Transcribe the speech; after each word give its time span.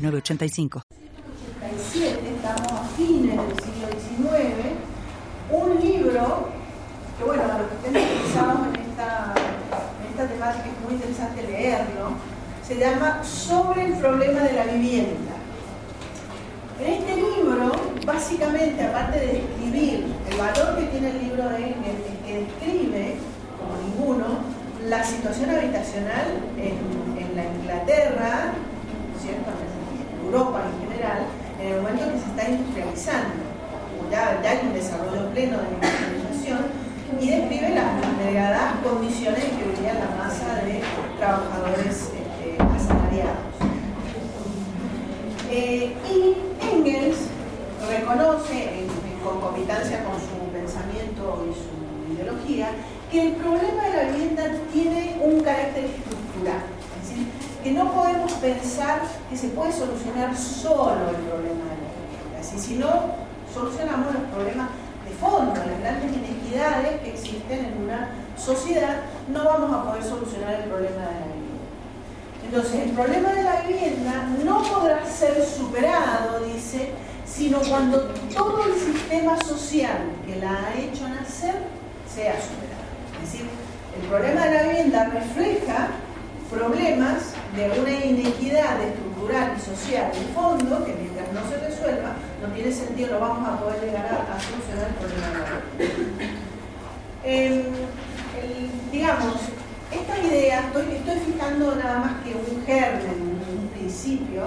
1985. 0.00 0.82
estamos 1.92 2.72
a 2.72 2.84
fines 2.96 3.36
del 3.36 3.60
siglo 3.60 3.88
XIX, 3.92 4.32
un 5.50 5.80
libro 5.80 6.48
que, 7.18 7.24
bueno, 7.24 7.42
a 7.42 7.58
los 7.58 7.68
que 7.68 7.74
estén 7.76 8.02
interesados 8.02 8.68
en 8.68 8.80
esta, 8.80 9.34
en 9.36 10.10
esta 10.10 10.26
temática 10.26 10.64
es 10.64 10.84
muy 10.84 10.94
interesante 10.94 11.42
leerlo, 11.42 12.12
se 12.66 12.78
llama 12.78 13.22
Sobre 13.22 13.84
el 13.84 13.92
problema 13.94 14.40
de 14.40 14.52
la 14.54 14.64
vivienda. 14.64 15.32
En 16.80 16.94
este 16.94 17.16
libro, 17.16 17.72
básicamente, 18.06 18.82
aparte 18.82 19.20
de 19.20 19.26
describir 19.26 20.06
el 20.30 20.38
valor 20.38 20.78
que 20.78 20.86
tiene 20.86 21.10
el 21.10 21.18
libro 21.18 21.46
de 21.50 21.70
es 21.70 21.76
que 22.24 22.44
describe, 22.46 23.16
como 23.58 23.76
ninguno, 23.82 24.38
la 24.88 25.04
situación 25.04 25.50
habitacional 25.50 26.40
en, 26.56 27.22
en 27.22 27.36
la 27.36 27.44
Inglaterra, 27.44 28.52
¿cierto? 29.20 29.69
Europa 30.30 30.62
en 30.62 30.88
general, 30.88 31.26
en 31.60 31.66
el 31.74 31.82
momento 31.82 32.04
que 32.12 32.18
se 32.20 32.26
está 32.26 32.48
industrializando, 32.48 33.34
ya, 34.10 34.40
hay 34.44 34.60
un 34.62 34.72
desarrollo 34.72 35.28
pleno 35.30 35.58
de 35.58 35.62
la 35.64 35.70
industrialización, 35.70 36.90
y 37.20 37.30
describe 37.30 37.74
las, 37.74 38.24
degradadas 38.24 38.74
condiciones 38.84 39.44
en 39.44 39.56
que 39.56 39.64
vivía 39.64 39.94
la 39.94 40.22
masa 40.22 40.62
de 40.64 40.80
trabajadores 41.18 41.86
este, 41.86 42.62
asalariados. 42.62 43.50
Eh, 45.50 45.96
y 46.08 46.36
Engels 46.72 47.18
reconoce, 47.88 48.80
en, 48.80 49.00
concomitancia 49.20 50.02
con 50.04 50.14
su 50.14 50.50
pensamiento 50.50 51.44
y 51.44 51.52
su 51.52 52.14
ideología, 52.14 52.70
que 53.12 53.20
el 53.20 53.32
problema 53.34 53.84
de 53.84 53.96
la 53.96 54.10
vivienda 54.12 54.44
tiene 54.72 55.18
un 55.20 55.42
carácter 55.42 55.84
estructural 55.84 56.79
que 57.62 57.72
no 57.72 57.92
podemos 57.92 58.32
pensar 58.32 59.02
que 59.28 59.36
se 59.36 59.48
puede 59.48 59.72
solucionar 59.72 60.36
solo 60.36 61.10
el 61.10 61.16
problema 61.16 61.64
de 61.64 61.76
la 61.76 61.90
vivienda. 62.00 62.58
Si 62.58 62.74
no 62.74 62.88
solucionamos 63.52 64.14
los 64.14 64.22
problemas 64.32 64.68
de 65.04 65.14
fondo, 65.16 65.54
las 65.54 65.80
grandes 65.80 66.12
inequidades 66.16 67.00
que 67.00 67.10
existen 67.10 67.64
en 67.66 67.84
una 67.84 68.10
sociedad, 68.36 69.02
no 69.28 69.44
vamos 69.44 69.72
a 69.72 69.84
poder 69.84 70.02
solucionar 70.02 70.54
el 70.54 70.70
problema 70.70 70.96
de 70.96 71.20
la 71.20 71.26
vivienda. 71.26 71.50
Entonces, 72.44 72.74
el 72.80 72.90
problema 72.90 73.28
de 73.30 73.42
la 73.44 73.60
vivienda 73.62 74.28
no 74.44 74.62
podrá 74.62 75.04
ser 75.06 75.44
superado, 75.44 76.40
dice, 76.44 76.90
sino 77.26 77.60
cuando 77.60 78.12
todo 78.34 78.64
el 78.64 78.74
sistema 78.74 79.36
social 79.42 79.98
que 80.26 80.36
la 80.36 80.50
ha 80.50 80.74
hecho 80.74 81.08
nacer 81.08 81.54
sea 82.12 82.34
superado. 82.40 82.80
Es 83.22 83.32
decir, 83.32 83.46
el 84.00 84.08
problema 84.08 84.46
de 84.46 84.54
la 84.54 84.62
vivienda 84.62 85.04
refleja 85.04 85.88
problemas 86.50 87.34
de 87.56 87.80
una 87.80 88.04
inequidad 88.04 88.80
estructural 88.80 89.54
y 89.56 89.60
social 89.60 90.12
en 90.14 90.34
fondo, 90.34 90.84
que 90.84 90.94
mientras 90.94 91.32
no 91.32 91.48
se 91.50 91.56
resuelva, 91.58 92.14
no 92.40 92.48
tiene 92.54 92.72
sentido, 92.72 93.14
no 93.14 93.20
vamos 93.20 93.48
a 93.48 93.60
poder 93.60 93.80
llegar 93.82 94.06
a, 94.06 94.40
solucionar 94.40 94.88
el 94.88 94.94
problema 94.94 95.62
eh, 97.24 97.64
digamos, 98.92 99.34
estas 99.90 100.18
ideas, 100.24 100.64
estoy, 100.66 100.94
estoy 100.94 101.32
fijando 101.32 101.74
nada 101.74 101.98
más 101.98 102.12
que 102.22 102.34
un 102.34 102.64
germen, 102.64 103.40
un 103.58 103.68
principio, 103.68 104.42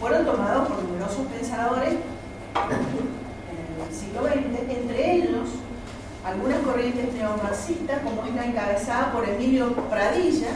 fueron 0.00 0.24
tomados 0.24 0.68
por 0.68 0.82
numerosos 0.82 1.26
pensadores 1.28 1.90
en 1.90 3.86
el 3.86 3.94
siglo 3.94 4.26
XX, 4.26 4.76
entre 4.76 5.14
ellos 5.14 5.48
algunas 6.24 6.58
corrientes 6.60 7.14
neomarxistas, 7.14 8.00
como 8.00 8.24
es 8.26 8.34
la 8.34 8.46
encabezada 8.46 9.12
por 9.12 9.26
Emilio 9.28 9.72
Pradilla, 9.88 10.50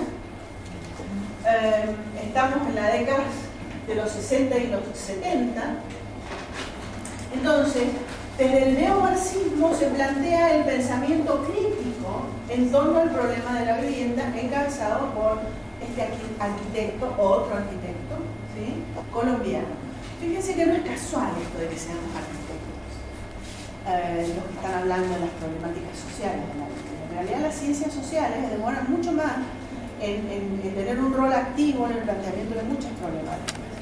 eh, 1.46 1.84
estamos 2.24 2.68
en 2.68 2.74
la 2.74 2.90
década 2.90 3.24
de 3.86 3.94
los 3.94 4.10
60 4.10 4.56
y 4.58 4.66
los 4.68 4.80
70. 4.94 5.62
Entonces, 7.34 7.84
desde 8.38 8.68
el 8.68 8.74
neomarxismo 8.74 9.74
se 9.74 9.86
plantea 9.86 10.56
el 10.56 10.64
pensamiento 10.64 11.44
crítico 11.44 12.26
en 12.48 12.70
torno 12.70 13.00
al 13.00 13.10
problema 13.10 13.58
de 13.58 13.66
la 13.66 13.80
vivienda 13.80 14.32
encabezado 14.36 15.10
por 15.14 15.40
este 15.82 16.02
arquitecto, 16.38 17.14
otro 17.18 17.56
arquitecto, 17.56 18.16
colombiano. 19.12 19.66
Fíjense 20.20 20.54
que 20.54 20.66
no 20.66 20.74
es 20.74 20.82
casual 20.82 21.32
esto 21.42 21.58
de 21.58 21.68
que 21.68 21.78
seamos 21.78 22.10
arquitectos, 22.14 22.92
eh, 23.88 24.34
los 24.36 24.44
que 24.44 24.54
están 24.54 24.74
hablando 24.74 25.14
de 25.14 25.20
las 25.20 25.30
problemáticas 25.30 25.98
sociales. 25.98 26.44
En 27.10 27.16
realidad 27.16 27.40
las 27.40 27.54
ciencias 27.54 27.92
sociales 27.92 28.50
demoran 28.50 28.90
mucho 28.90 29.12
más 29.12 29.32
en, 30.02 30.60
tener 30.74 30.98
un 30.98 31.14
rol 31.14 31.32
activo 31.32 31.86
en 31.86 31.92
el 31.98 32.02
planteamiento 32.02 32.54
de 32.56 32.62
muchas 32.64 32.92
problemáticas. 32.92 33.72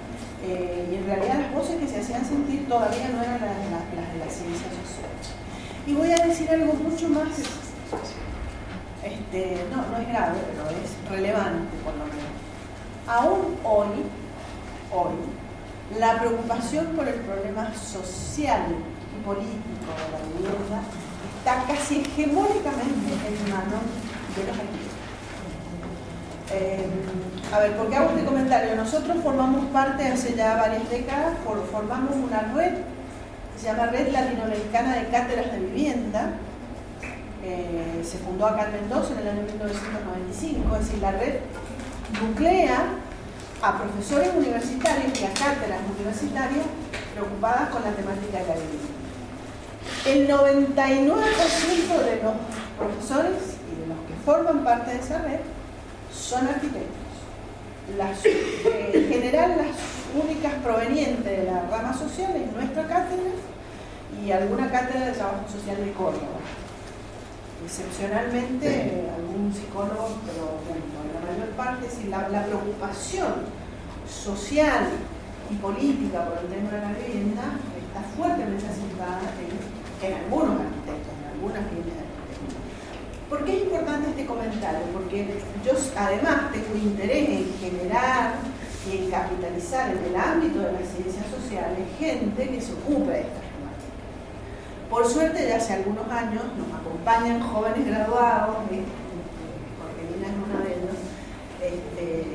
Eh, 0.43 0.89
y 0.91 0.95
en 0.97 1.07
realidad 1.07 1.41
las 1.41 1.55
voces 1.55 1.77
que 1.77 1.89
se 1.89 2.01
hacían 2.01 2.25
sentir 2.25 2.69
todavía 2.69 3.09
no 3.09 3.23
eran 3.23 3.41
las, 3.41 4.13
de 4.13 4.19
la 4.19 4.31
ciencia 4.31 4.69
social. 4.69 5.11
Y 5.87 5.95
voy 5.95 6.11
a 6.13 6.27
decir 6.27 6.51
algo 6.51 6.75
mucho 6.75 7.09
más, 7.09 7.29
este, 9.03 9.65
no, 9.71 9.77
no 9.77 9.99
es 9.99 10.09
grave, 10.09 10.39
pero 10.51 10.71
es 10.71 11.11
relevante 11.11 11.77
por 11.85 11.95
lo 11.95 12.05
menos. 12.05 12.31
Aún 13.07 13.57
hoy, 13.65 14.05
hoy, 14.93 15.99
la 15.99 16.19
preocupación 16.21 16.87
por 16.89 17.09
el 17.09 17.21
problema 17.21 17.75
social 17.75 18.67
y 18.71 19.25
político 19.25 19.91
de 19.97 20.13
la 20.13 20.21
vivienda 20.29 20.83
está 21.39 21.65
casi 21.67 22.01
hegemónicamente 22.01 23.13
en 23.27 23.51
manos 23.51 23.83
de 24.37 24.45
los 24.45 24.57
arquitectos. 24.57 24.90
Eh, 26.53 26.85
a 27.53 27.59
ver, 27.61 27.77
¿por 27.77 27.89
qué 27.89 27.97
hago 27.97 28.11
este 28.11 28.25
comentario? 28.25 28.75
Nosotros 28.75 29.19
formamos 29.23 29.67
parte 29.67 30.07
hace 30.07 30.35
ya 30.35 30.57
varias 30.57 30.89
décadas, 30.91 31.35
formamos 31.71 32.15
una 32.17 32.41
red, 32.55 32.73
se 33.57 33.67
llama 33.67 33.87
Red 33.87 34.13
Latinoamericana 34.13 34.97
de 34.97 35.09
Cátedras 35.09 35.53
de 35.53 35.59
Vivienda, 35.59 36.33
eh, 37.45 38.03
se 38.05 38.19
fundó 38.19 38.47
acá 38.47 38.67
en 38.67 38.83
Mendoza 38.83 39.13
en 39.13 39.19
el 39.21 39.29
año 39.29 39.43
1995, 39.43 40.77
es 40.77 40.87
decir, 40.87 40.99
la 41.01 41.13
red 41.13 41.35
nuclea 42.21 42.79
a 43.63 43.79
profesores 43.79 44.31
universitarios 44.37 45.21
y 45.21 45.25
a 45.25 45.33
cátedras 45.33 45.81
universitarias 45.97 46.67
preocupadas 47.15 47.69
con 47.71 47.83
la 47.83 47.93
temática 47.93 48.39
de 48.39 48.47
la 48.47 48.55
vivienda. 48.55 48.91
El 50.05 50.29
99% 50.29 52.05
de 52.05 52.23
los 52.23 52.33
profesores 52.77 53.57
y 53.71 53.81
de 53.81 53.87
los 53.87 53.99
que 54.07 54.15
forman 54.25 54.65
parte 54.65 54.93
de 54.93 54.99
esa 54.99 55.19
red 55.19 55.41
son 56.13 56.47
arquitectos. 56.49 57.11
Eh, 58.25 58.91
en 58.95 59.09
general 59.09 59.57
las 59.59 59.75
únicas 60.15 60.55
provenientes 60.63 61.25
de 61.25 61.45
la 61.45 61.67
rama 61.71 61.93
social 61.93 62.37
es 62.37 62.53
nuestra 62.53 62.87
cátedra 62.87 63.33
y 64.25 64.31
alguna 64.31 64.71
cátedra 64.71 65.07
de 65.07 65.13
trabajo 65.13 65.49
social 65.51 65.77
de 65.85 65.93
Córdoba. 65.93 66.39
Excepcionalmente 67.65 68.67
eh, 68.67 69.11
algún 69.17 69.53
psicólogo, 69.53 70.19
pero 70.25 70.63
bueno, 70.67 70.87
la 71.15 71.33
mayor 71.33 71.51
parte, 71.57 71.87
es 71.87 72.05
la, 72.07 72.29
la 72.29 72.45
preocupación 72.47 73.35
social 74.07 74.87
y 75.51 75.55
política 75.57 76.25
por 76.27 76.39
el 76.39 76.49
tema 76.49 76.71
de 76.71 76.81
la 76.81 76.93
vivienda 76.93 77.43
está 77.75 78.03
fuertemente 78.17 78.67
asentada 78.67 79.21
en, 79.35 79.51
en 80.07 80.15
algunos 80.15 80.61
arquitectos, 80.61 81.11
en 81.11 81.27
algunas 81.35 81.65
líneas 81.75 82.10
¿Por 83.31 83.45
qué 83.45 83.59
es 83.59 83.63
importante 83.63 84.11
este 84.11 84.27
comentario? 84.27 84.81
Porque 84.93 85.39
yo 85.65 85.73
además 85.97 86.51
tengo 86.51 86.75
interés 86.75 87.29
en 87.29 87.55
generar 87.61 88.35
y 88.91 88.99
en 88.99 89.11
capitalizar 89.11 89.95
en 89.95 90.05
el 90.05 90.17
ámbito 90.17 90.59
de 90.59 90.73
las 90.73 90.91
ciencias 90.91 91.27
sociales 91.31 91.87
gente 91.97 92.51
que 92.51 92.61
se 92.61 92.73
ocupe 92.73 93.13
de 93.13 93.21
estas 93.31 93.47
temáticas. 93.55 93.95
Por 94.91 95.07
suerte, 95.07 95.47
ya 95.47 95.59
hace 95.59 95.75
algunos 95.75 96.11
años 96.11 96.43
nos 96.59 96.75
acompañan 96.75 97.39
jóvenes 97.39 97.87
graduados, 97.87 98.67
porque 98.67 98.83
Jorgelina 99.79 100.27
es 100.27 100.35
uno 100.35 100.57
de 100.67 100.71
ellos, 100.75 100.99
este, 101.63 102.27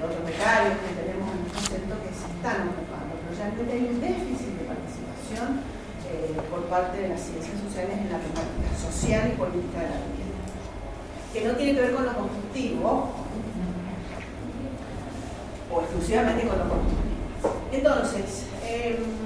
otros 0.00 0.24
becarios 0.24 0.80
que 0.88 1.04
tenemos 1.04 1.28
en 1.36 1.40
el 1.44 1.64
centro 1.68 2.00
que 2.00 2.12
se 2.16 2.24
están 2.32 2.72
ocupando, 2.72 3.12
pero 3.20 3.36
realmente 3.36 3.76
hay 3.76 3.92
un 3.92 4.00
déficit 4.00 4.56
de 4.56 4.72
participación 4.72 5.73
eh, 6.14 6.40
por 6.50 6.64
parte 6.66 6.98
de 7.02 7.08
las 7.08 7.20
ciencias 7.20 7.58
sociales 7.66 7.98
en 7.98 8.12
la 8.12 8.18
temática 8.18 8.70
social 8.78 9.32
y 9.32 9.36
política 9.36 9.80
de 9.82 9.90
la 9.90 10.00
vivienda, 10.06 10.42
que 11.32 11.44
no 11.44 11.52
tiene 11.56 11.74
que 11.74 11.80
ver 11.80 11.94
con 11.94 12.06
lo 12.06 12.14
constructivo, 12.14 13.10
o 15.70 15.80
exclusivamente 15.80 16.46
con 16.46 16.58
lo 16.58 16.68
constructivo. 16.68 17.14
Entonces, 17.72 18.46
em, 18.66 19.24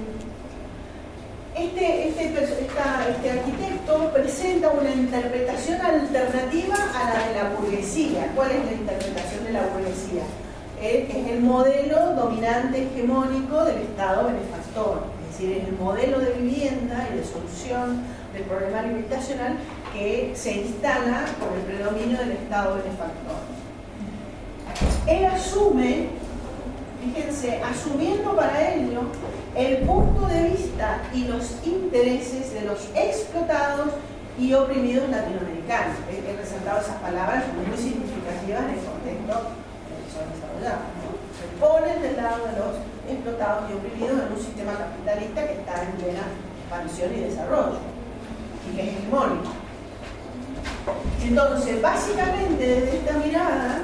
este, 1.54 2.08
este, 2.08 2.24
este, 2.24 3.30
arquitecto 3.30 4.12
presenta 4.12 4.70
una 4.70 4.90
interpretación 4.90 5.80
alternativa 5.80 6.76
a 6.94 7.14
la 7.14 7.28
de 7.28 7.34
la 7.34 7.50
burguesía. 7.50 8.30
¿Cuál 8.34 8.52
es 8.52 8.64
la 8.64 8.72
interpretación 8.72 9.44
de 9.44 9.52
la 9.52 9.66
burguesía? 9.66 10.22
Es 10.80 11.12
el 11.12 11.40
modelo 11.40 12.14
dominante 12.14 12.84
hegemónico 12.84 13.64
del 13.64 13.78
Estado 13.78 14.28
benefactor, 14.28 15.17
decir, 15.38 15.56
es 15.56 15.68
el 15.68 15.76
modelo 15.76 16.18
de 16.18 16.32
vivienda 16.32 17.08
y 17.12 17.18
de 17.18 17.24
solución 17.24 18.02
del 18.32 18.42
problema 18.42 18.80
habitacional 18.80 19.56
que 19.92 20.32
se 20.34 20.52
instala 20.52 21.26
por 21.38 21.56
el 21.56 21.64
predominio 21.64 22.18
del 22.18 22.32
Estado 22.32 22.76
benefactor. 22.76 23.36
Él 25.06 25.24
asume 25.26 26.08
fíjense, 27.00 27.60
asumiendo 27.62 28.34
para 28.34 28.74
ello 28.74 29.02
el 29.54 29.78
punto 29.78 30.26
de 30.26 30.50
vista 30.50 31.02
y 31.14 31.24
los 31.24 31.54
intereses 31.64 32.52
de 32.52 32.62
los 32.62 32.88
explotados 32.94 33.90
y 34.38 34.52
oprimidos 34.54 35.08
latinoamericanos. 35.08 35.96
He, 36.10 36.36
resaltado 36.36 36.80
esas 36.80 36.96
palabras 36.96 37.44
muy 37.54 37.76
significativas 37.76 38.64
en 38.64 38.70
el 38.70 38.84
contexto 38.84 39.50
que 39.86 40.12
son 40.12 40.26
desarrollados. 40.34 40.86
Se 41.38 41.46
ponen 41.58 42.02
del 42.02 42.16
lado 42.16 42.46
de 42.46 42.52
los 42.58 42.97
explotados 43.10 43.70
y 43.70 43.74
oprimidos 43.74 44.22
en 44.22 44.32
un 44.32 44.42
sistema 44.42 44.72
capitalista 44.72 45.46
que 45.46 45.52
está 45.54 45.82
en 45.82 45.92
plena 45.92 46.22
expansión 46.60 47.14
y 47.14 47.20
desarrollo 47.20 47.78
y 48.70 48.76
que 48.76 48.82
es 48.82 48.88
hegemónico. 48.88 49.52
Entonces, 51.22 51.82
básicamente 51.82 52.66
desde 52.66 52.96
esta 52.98 53.18
mirada, 53.18 53.82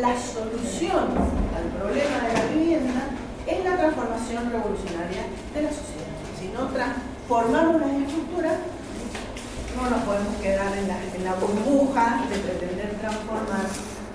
la 0.00 0.18
solución 0.18 1.08
al 1.56 1.64
problema 1.78 2.28
de 2.28 2.32
la 2.32 2.44
vivienda 2.54 3.00
es 3.46 3.64
la 3.64 3.76
transformación 3.76 4.50
revolucionaria 4.50 5.24
de 5.54 5.62
la 5.62 5.68
sociedad. 5.68 6.12
Si 6.38 6.48
no 6.48 6.68
transformamos 6.68 7.80
las 7.80 7.90
estructuras, 7.90 8.54
no 9.76 9.90
nos 9.90 10.02
podemos 10.02 10.36
quedar 10.36 10.72
en 10.76 11.24
la, 11.24 11.34
burbuja 11.34 12.26
de 12.28 12.38
pretender 12.38 12.94
transformar 13.00 13.66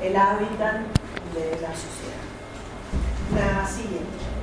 el 0.01 0.15
hábitat 0.15 0.81
de 1.33 1.61
la 1.61 1.73
sociedad. 1.73 2.21
La 3.35 3.67
siguiente. 3.67 4.36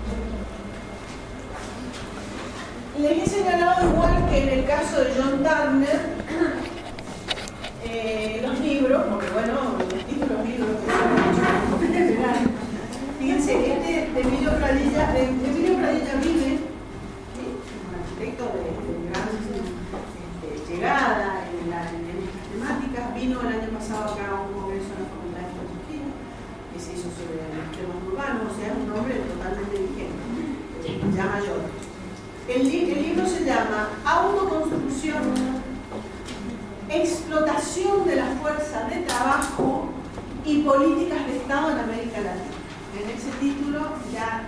Les 2.97 3.11
he 3.19 3.27
señalado 3.27 3.91
igual 3.91 4.29
que 4.31 4.39
en 4.39 4.49
el 4.61 4.65
caso 4.67 5.01
de 5.01 5.11
John 5.19 5.43
Turner, 5.43 6.01
eh, 7.83 8.41
los 8.41 8.61
libros, 8.61 9.03
porque 9.11 9.31
bueno, 9.31 9.75
los 9.79 10.05
títulos 10.07 10.47
libros 10.47 10.71
Fíjense, 13.19 13.73
este 13.73 14.11
de 14.15 14.21
Emilio 14.21 14.51
Pradilla, 14.59 15.13
de, 15.13 15.25
Emilio 15.25 15.77
Pradilla 15.77 16.15
vive, 16.23 16.59
un 17.83 17.95
arquitecto 17.99 18.45
de, 18.55 18.63
gran 19.11 19.27
este, 19.35 20.73
llegada 20.73 21.43
en, 21.51 21.71
la, 21.71 21.91
en, 21.91 22.15
estas 22.15 22.47
temáticas, 22.47 23.15
vino 23.17 23.41
el 23.41 23.49
año 23.59 23.71
pasado 23.75 24.15
acá 24.15 24.39
a 24.39 24.41
un 24.47 24.55
congreso 24.55 24.95
en 24.95 25.03
la 25.03 25.11
Facultad 25.11 25.43
de 25.43 25.51
Filosofía, 25.51 26.07
que 26.71 26.79
se 26.79 26.93
hizo 26.95 27.11
sobre 27.11 27.43
los 27.43 27.75
temas 27.75 27.99
urbanos, 28.07 28.47
o 28.47 28.55
sea, 28.55 28.71
es 28.71 28.79
un 28.79 28.87
hombre 28.95 29.19
totalmente 29.19 29.83
vigente, 29.83 31.17
ya 31.17 31.27
mayor. 31.27 31.74
El, 32.47 32.71
libro 32.71 33.27
se 33.27 33.45
llama 33.45 33.89
Autoconstrucción, 34.05 35.23
explotación 36.91 38.07
de 38.07 38.17
la 38.17 38.27
fuerza 38.41 38.85
de 38.91 38.97
trabajo 39.03 39.89
y 40.45 40.63
políticas 40.63 41.27
de 41.27 41.39
Estado 41.39 41.71
en 41.71 41.79
América 41.79 42.21
Latina 42.21 42.55
en 42.95 43.11
ese 43.11 43.31
título 43.41 43.81
ya 44.13 44.47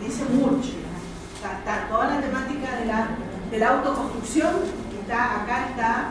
dice 0.00 0.24
mucho. 0.26 0.76
Está, 1.34 1.88
toda 1.88 2.16
la 2.16 2.20
temática 2.20 2.76
de 2.76 2.86
la, 2.86 3.08
de 3.50 3.58
la 3.58 3.68
autoconstrucción, 3.68 4.54
está, 5.00 5.42
acá 5.42 5.68
está 5.70 6.10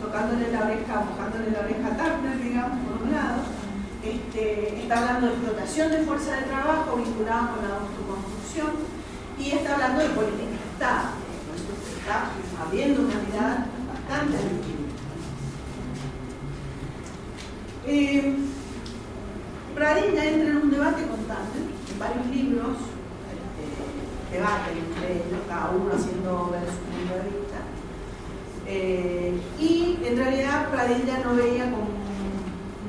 tocándole 0.00 0.50
la 0.50 0.64
oreja, 0.64 1.04
buscándole 1.08 1.50
la 1.52 1.60
oreja 1.60 1.86
a 1.86 1.96
Turner, 1.96 2.42
digamos, 2.42 2.78
por 2.86 3.06
un 3.06 3.12
lado. 3.12 3.42
Este, 4.02 4.82
está 4.82 4.98
hablando 4.98 5.28
de 5.28 5.32
explotación 5.34 5.90
de 5.92 5.98
fuerza 5.98 6.36
de 6.36 6.42
trabajo 6.42 6.96
vinculada 6.96 7.54
con 7.54 7.62
la 7.62 7.74
autoconstrucción 7.76 8.70
y 9.38 9.52
está 9.52 9.74
hablando 9.74 10.02
de 10.02 10.08
política 10.10 10.61
Estado. 10.82 11.10
está 11.96 12.30
abriendo 12.60 13.02
una 13.02 13.14
mirada 13.14 13.66
bastante 13.86 14.36
distinta. 14.36 15.02
Eh, 17.86 18.34
Pradilla 19.76 20.24
entra 20.24 20.50
en 20.50 20.56
un 20.56 20.70
debate 20.72 21.06
constante, 21.06 21.58
en 21.92 21.98
varios 22.00 22.26
libros, 22.26 22.78
este, 23.30 24.36
debaten 24.36 24.78
entre 24.78 25.12
ellos, 25.12 25.40
cada 25.48 25.70
uno 25.70 25.94
haciendo 25.94 26.50
ver 26.50 26.64
su 26.66 26.78
punto 26.90 27.14
de 27.14 27.30
vista. 27.30 27.58
Eh, 28.66 29.40
y 29.60 29.98
en 30.04 30.16
realidad 30.16 30.68
Pradilla 30.68 31.18
no 31.22 31.36
veía 31.36 31.70
con 31.70 31.86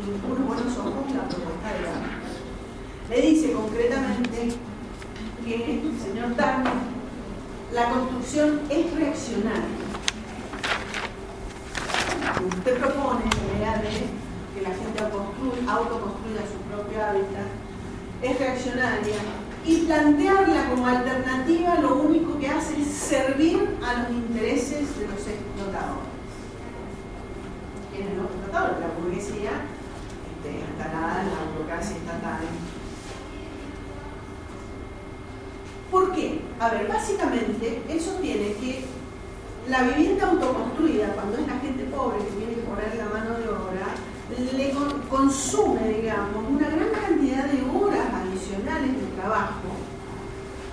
ningunos 0.03 0.47
buenos 0.47 0.77
ojos 0.79 1.13
la 1.13 1.29
propuesta 1.29 1.73
de 1.73 1.81
la 1.83 3.15
Le 3.15 3.21
dice 3.21 3.51
concretamente 3.53 4.49
que, 5.45 5.83
señor 6.03 6.29
Turner, 6.29 6.92
la 7.73 7.89
construcción 7.89 8.61
es 8.69 8.93
reaccionaria. 8.93 9.83
Usted 12.47 12.77
propone 12.77 13.23
la 13.25 13.57
idea 13.57 13.77
de 13.77 13.89
que 14.53 14.61
la 14.61 14.69
gente 14.69 14.99
autoconstruya 15.01 16.41
su 16.45 16.59
propio 16.69 17.03
hábitat, 17.03 17.49
es 18.21 18.39
reaccionaria 18.39 19.15
y 19.65 19.77
plantearla 19.85 20.69
como 20.69 20.87
alternativa 20.87 21.75
lo 21.79 21.95
único 21.95 22.37
que 22.37 22.49
hace 22.49 22.79
es 22.81 22.87
servir 22.87 23.77
a 23.83 24.03
los 24.03 24.11
intereses 24.11 24.99
de 24.99 25.07
los 25.07 25.27
explotadores. 25.27 26.13
¿Quiénes 27.91 28.17
los 28.17 28.25
explotadores? 28.25 28.79
La 28.79 28.87
burguesía 28.99 29.51
este, 30.35 30.59
instalada 30.59 31.21
en 31.21 31.27
la 31.27 31.51
burocracia 31.53 31.97
estatal. 31.97 32.39
¿Por 35.93 36.11
qué? 36.11 36.41
A 36.59 36.69
ver, 36.69 36.87
básicamente 36.87 37.83
él 37.87 38.01
sostiene 38.01 38.53
que 38.53 38.83
la 39.69 39.83
vivienda 39.83 40.27
autoconstruida, 40.27 41.13
cuando 41.13 41.37
es 41.37 41.45
la 41.45 41.59
gente 41.59 41.83
pobre 41.83 42.17
que 42.17 42.33
tiene 42.33 42.55
que 42.55 42.65
poner 42.65 42.95
la 42.97 43.13
mano 43.13 43.37
de 43.37 43.47
obra, 43.47 43.93
le 44.57 44.73
consume, 45.07 46.01
digamos, 46.01 46.49
una 46.49 46.67
gran 46.67 46.89
cantidad 46.89 47.45
de 47.45 47.61
horas 47.69 48.07
adicionales 48.09 48.89
de 48.89 49.21
trabajo 49.21 49.69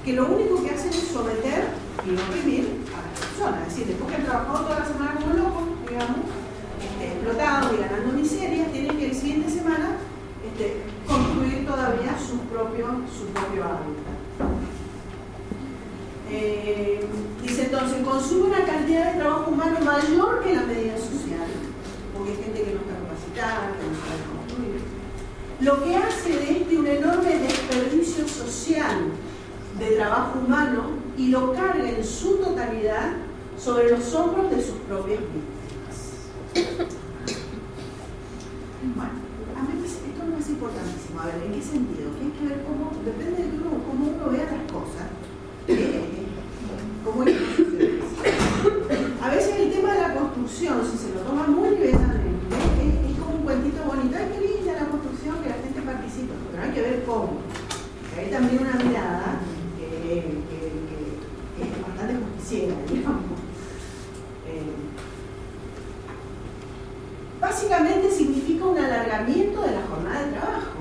que 0.06 0.14
lo 0.14 0.24
único 0.24 0.64
que 0.64 0.70
hacen 0.70 0.88
es 0.88 1.08
someter 1.12 1.68
y 2.00 2.16
oprimir 2.16 2.80
a 2.96 3.04
las 3.04 3.20
personas. 3.20 3.60
Es 3.60 3.76
decir, 3.76 3.88
después 3.88 4.08
que 4.08 4.16
han 4.16 4.24
trabajado 4.24 4.64
toda 4.64 4.78
la 4.78 4.86
semana 4.86 5.20
como 5.20 5.34
locos, 5.34 5.64
digamos, 5.86 6.16
este, 6.80 7.12
explotados 7.12 7.74
y 7.74 7.76
ganando 7.76 8.12
miseria, 8.14 8.72
tienen 8.72 8.96
que 8.96 9.10
el 9.10 9.14
siguiente 9.14 9.50
semana 9.50 9.98
este, 10.48 10.80
construir 11.06 11.66
todavía 11.66 12.16
su 12.16 12.38
propio, 12.48 13.04
su 13.12 13.26
propio 13.36 13.64
hábitat. 13.64 14.19
Eh, 16.32 17.00
dice 17.42 17.64
entonces, 17.64 18.04
consume 18.04 18.42
una 18.44 18.64
cantidad 18.64 19.12
de 19.12 19.20
trabajo 19.20 19.50
humano 19.50 19.78
mayor 19.80 20.42
que 20.42 20.54
la 20.54 20.62
medida 20.62 20.96
social, 20.96 21.48
porque 22.16 22.30
hay 22.30 22.36
gente 22.36 22.62
que 22.62 22.74
no 22.74 22.80
está 22.80 23.00
lo 25.60 25.84
que 25.84 25.94
hace 25.94 26.30
de 26.30 26.62
este 26.62 26.78
un 26.78 26.86
enorme 26.86 27.38
desperdicio 27.38 28.26
social 28.26 29.12
de 29.78 29.90
trabajo 29.92 30.38
humano 30.38 30.84
y 31.16 31.28
lo 31.28 31.52
carga 31.52 31.88
en 31.88 32.04
su 32.04 32.36
totalidad 32.36 33.12
sobre 33.58 33.90
los 33.90 34.14
hombros 34.14 34.50
de 34.50 34.62
sus 34.62 34.76
propias 34.88 35.20
víctimas. 35.20 35.96
Bueno, 38.96 39.12
a 39.56 39.62
mí 39.62 39.68
esto 39.84 40.24
no 40.24 40.38
es 40.38 40.48
importantísimo. 40.48 41.20
A 41.20 41.26
ver, 41.26 41.34
¿en 41.44 41.52
qué 41.52 41.62
sentido? 41.62 42.10
Que 42.16 42.24
hay 42.24 42.30
que 42.30 42.54
ver 42.54 42.64
cómo, 42.64 42.90
depende 43.04 43.42
de 43.42 43.58
cómo, 43.58 43.84
cómo 43.84 44.06
uno 44.16 44.30
vea 44.30 44.44
las 44.44 44.72
cosas, 44.72 45.08
eh, 45.68 46.00
cómo 47.04 47.22
A 49.22 49.30
veces 49.30 49.54
el 49.58 49.72
tema 49.72 49.92
de 49.92 50.00
la 50.00 50.14
construcción, 50.14 50.80
si 50.90 50.96
se 50.96 51.14
lo 51.14 51.20
toma 51.20 51.46
muy 51.46 51.74
bien 51.76 52.20
cuentito 53.50 53.82
bonito, 53.84 54.16
ay, 54.16 54.30
qué 54.32 54.40
linda 54.46 54.72
la 54.74 54.86
construcción, 54.86 55.42
que 55.42 55.48
la 55.48 55.56
gente 55.56 55.82
participa, 55.82 56.34
pero 56.52 56.62
hay 56.62 56.70
que 56.70 56.82
ver 56.82 57.04
cómo. 57.04 57.42
También 58.50 58.68
una 58.68 58.84
mirada 58.84 59.40
que, 59.78 60.18
es 60.18 61.82
bastante 61.86 62.16
justiciera, 62.16 62.74
digamos. 62.90 63.38
Eh, 64.48 64.74
básicamente 67.40 68.10
significa 68.10 68.64
un 68.66 68.78
alargamiento 68.78 69.62
de 69.62 69.70
la 69.70 69.82
jornada 69.88 70.24
de 70.24 70.32
trabajo. 70.32 70.80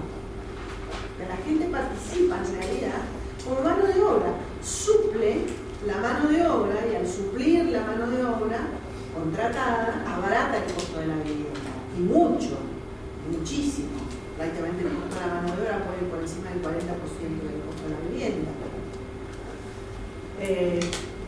Que 1.19 1.27
la 1.27 1.37
gente 1.37 1.65
participa 1.67 2.37
en 2.37 2.59
realidad 2.59 3.01
como 3.45 3.61
mano 3.61 3.85
de 3.85 4.01
obra, 4.01 4.33
suple 4.63 5.41
la 5.85 5.97
mano 5.97 6.27
de 6.27 6.47
obra 6.47 6.75
y 6.91 6.95
al 6.95 7.07
suplir 7.07 7.65
la 7.65 7.81
mano 7.81 8.09
de 8.09 8.23
obra 8.23 8.61
contratada, 9.13 10.03
abarata 10.07 10.57
el 10.57 10.73
costo 10.73 10.99
de 11.01 11.07
la 11.07 11.15
vivienda 11.17 11.69
y 11.95 12.01
mucho, 12.01 12.57
muchísimo. 13.31 14.09
Prácticamente 14.39 14.83
el 14.83 14.93
costo 14.95 15.15
de 15.15 15.27
la 15.27 15.33
mano 15.33 15.55
de 15.55 15.61
obra 15.63 15.83
puede 15.83 15.99
ir 15.99 16.09
por 16.09 16.19
encima 16.21 16.49
del 16.49 16.61
40% 16.63 17.43
del 17.43 17.59
costo 17.67 17.83
de 17.83 17.89
la 17.91 17.99
vivienda. 18.09 18.51
Eh, 20.39 20.79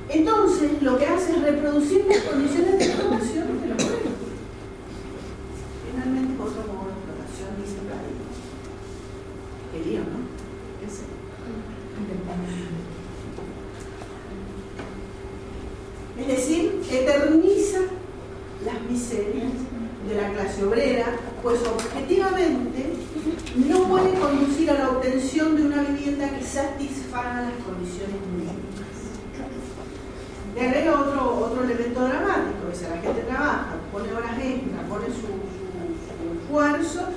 entonces, 0.07 0.81
lo 0.81 0.97
que 0.97 1.05
hace 1.07 1.33
es 1.33 1.41
reproducir 1.41 2.05
las 2.07 2.19
condiciones 2.19 2.79
de 2.79 2.85
explotación 2.85 3.61
de 3.61 3.67
los 3.67 3.83
pueblos. 3.83 4.13
Finalmente, 5.91 6.41
otro 6.41 6.61
modo 6.71 6.87
de 6.87 6.95
explotación, 6.95 7.49
dice 7.59 7.79
Padre. 7.83 8.15
Qué 9.71 9.89
lío, 9.89 9.99
¿no? 10.07 10.23
Ese. 10.87 11.03
Es 16.17 16.27
decir, 16.27 16.81
eterniza 16.89 17.79
las 18.63 18.81
miserias 18.89 19.51
de 20.07 20.15
la 20.15 20.33
clase 20.33 20.63
obrera, 20.63 21.05
pues 21.43 21.59
objetivamente 21.61 22.93
no 23.55 23.83
puede 23.83 24.13
conducir 24.13 24.69
a 24.71 24.79
la 24.79 24.89
obtención 24.89 25.55
de 25.55 25.63
una 25.63 25.83
vivienda 25.83 26.29
que 26.29 26.43
satisfaga 26.43 27.41
las 27.41 27.63
condiciones 27.65 28.15
mínimas. 28.31 28.55
Le 30.55 30.67
agrega 30.67 30.99
otro, 30.99 31.45
otro 31.45 31.63
elemento 31.63 32.01
dramático, 32.01 32.69
es 32.71 32.81
la 32.81 33.01
gente 33.01 33.21
trabaja, 33.21 33.75
pone 33.91 34.13
horas 34.13 34.37
extras, 34.37 34.83
pone 34.89 35.05
su, 35.07 35.31
esfuerzo 36.41 37.07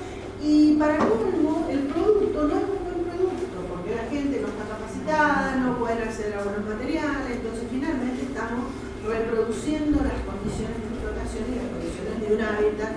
y 0.43 0.75
para 0.75 0.99
colmo 0.99 1.67
el 1.71 1.80
producto 1.80 2.47
no 2.47 2.54
es 2.57 2.62
un 2.62 2.85
buen 2.85 3.02
producto, 3.11 3.57
porque 3.69 3.97
la 3.97 4.04
gente 4.04 4.40
no 4.40 4.49
está 4.49 4.64
capacitada, 4.71 5.57
no 5.57 5.78
puede 5.78 6.02
acceder 6.02 6.38
a 6.38 6.45
buenos 6.45 6.64
materiales, 6.64 7.43
entonces 7.43 7.64
finalmente 7.71 8.23
estamos 8.23 8.71
reproduciendo 9.07 9.99
las 10.02 10.23
condiciones 10.25 10.78
de 10.78 10.88
explotación 10.95 11.45
y 11.50 11.54
las 11.59 11.69
condiciones 11.75 12.14
de 12.23 12.35
un 12.35 12.40
hábitat 12.40 12.93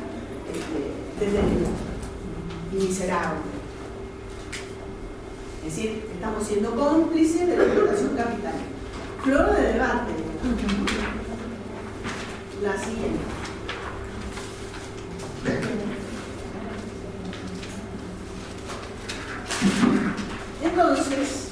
este, 0.54 1.78
y 2.72 2.76
miserable. 2.76 3.40
Es 5.66 5.76
decir, 5.76 6.06
estamos 6.14 6.48
siendo 6.48 6.76
cómplices 6.76 7.48
de 7.48 7.58
la 7.58 7.64
explotación 7.64 8.16
capital. 8.16 8.54
Flor 9.24 9.56
de 9.56 9.74
debate. 9.74 10.14
La 15.44 15.52
siguiente. 15.52 15.98
Entonces, 20.64 21.48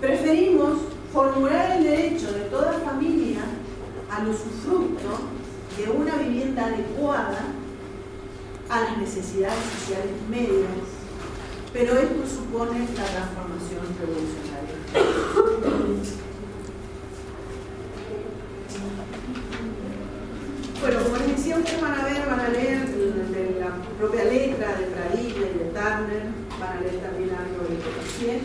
preferimos 0.00 0.78
formular 1.12 1.70
el 1.72 1.84
derecho 1.84 2.32
de 2.32 2.40
toda 2.50 2.72
familia 2.84 3.40
al 4.10 4.28
usufructo 4.28 5.20
de 5.76 5.90
una 5.90 6.16
vivienda 6.16 6.66
adecuada 6.66 7.44
a 8.68 8.80
las 8.80 8.98
necesidades 8.98 9.58
sociales 9.78 10.12
medias, 10.28 10.68
pero 11.72 11.98
esto 11.98 12.26
supone 12.26 12.80
la 12.80 13.30
revolucionaria. 13.98 14.76
Bueno, 20.80 21.02
como 21.04 21.16
les 21.18 21.36
decía, 21.36 21.56
ustedes 21.58 21.80
van 21.80 22.00
a 22.00 22.04
ver, 22.04 22.26
van 22.26 22.40
a 22.40 22.48
leer 22.48 22.88
de 22.88 23.60
la 23.60 23.70
propia 23.98 24.24
letra 24.24 24.76
de 24.76 24.86
Pradilla 24.86 25.38
y 25.38 25.58
de 25.58 25.64
Turner, 25.74 26.22
van 26.58 26.76
a 26.76 26.80
leer 26.80 27.00
también 27.02 27.30
algo 27.30 27.68
de 27.68 27.76
Cotossier, 27.82 28.40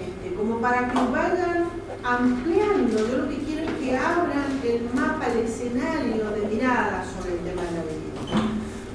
este, 0.00 0.34
como 0.34 0.60
para 0.60 0.88
que 0.88 0.94
vayan 0.94 1.68
ampliando. 2.18 2.98
Yo 3.08 3.18
lo 3.18 3.28
que 3.28 3.38
quiero 3.38 3.62
es 3.62 3.72
que 3.78 3.96
abran 3.96 4.60
el 4.64 4.88
mapa, 4.94 5.26
el 5.32 5.46
escenario 5.46 6.30
de 6.30 6.54
mirada 6.54 7.04
sobre 7.04 7.34
el 7.34 7.40
tema 7.40 7.62
de 7.62 7.72
la 7.72 7.82
vivienda 7.82 8.08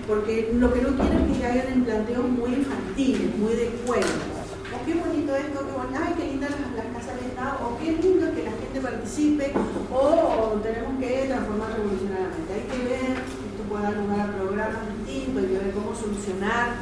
porque 0.08 0.52
lo 0.54 0.74
que 0.74 0.82
no 0.82 0.90
quiero 0.90 1.18
es 1.20 1.32
que 1.32 1.42
caigan 1.42 1.74
en 1.74 1.86
planteos 1.86 2.28
muy 2.30 2.54
infantiles, 2.54 3.38
muy 3.38 3.54
de. 3.56 3.72
O 3.88 4.76
oh, 4.76 4.86
qué 4.86 4.94
bonito 4.96 5.36
esto, 5.36 5.60
qué 5.66 5.72
bonito, 5.72 6.00
ay, 6.04 6.14
qué 6.18 6.26
lindas 6.28 6.52
las, 6.52 6.86
casas 6.92 7.22
de 7.22 7.28
Estado, 7.28 7.56
o 7.64 7.78
qué 7.80 7.92
lindo 7.94 8.34
que 8.34 8.44
la 8.44 8.52
gente 8.52 8.82
participe, 8.82 9.54
o, 9.92 10.60
tenemos 10.62 11.00
que 11.00 11.26
transformar 11.28 11.78
revolucionariamente. 11.78 12.54
Hay 12.54 12.68
que 12.68 12.84
ver, 12.84 13.16
esto 13.16 13.64
puede 13.70 13.84
dar 13.84 13.98
lugar 13.98 14.20
a 14.20 14.34
programas 14.34 14.82
distintos, 14.98 15.44
hay 15.44 15.50
que 15.50 15.60
ver 15.60 15.72
cómo 15.72 15.96
solucionar 15.96 16.76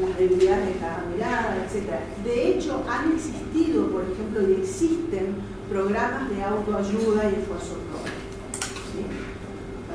las 0.00 0.18
debilidades 0.18 0.66
de 0.66 0.80
cada 0.80 1.04
mirada, 1.10 1.56
etc. 1.64 1.88
De 2.24 2.48
hecho, 2.50 2.84
han 2.88 3.12
existido, 3.12 3.88
por 3.88 4.04
ejemplo, 4.04 4.50
y 4.50 4.60
existen 4.60 5.36
programas 5.68 6.28
de 6.30 6.42
autoayuda 6.42 7.30
y 7.30 7.40
esfuerzo 7.40 7.74
propio. 7.90 8.12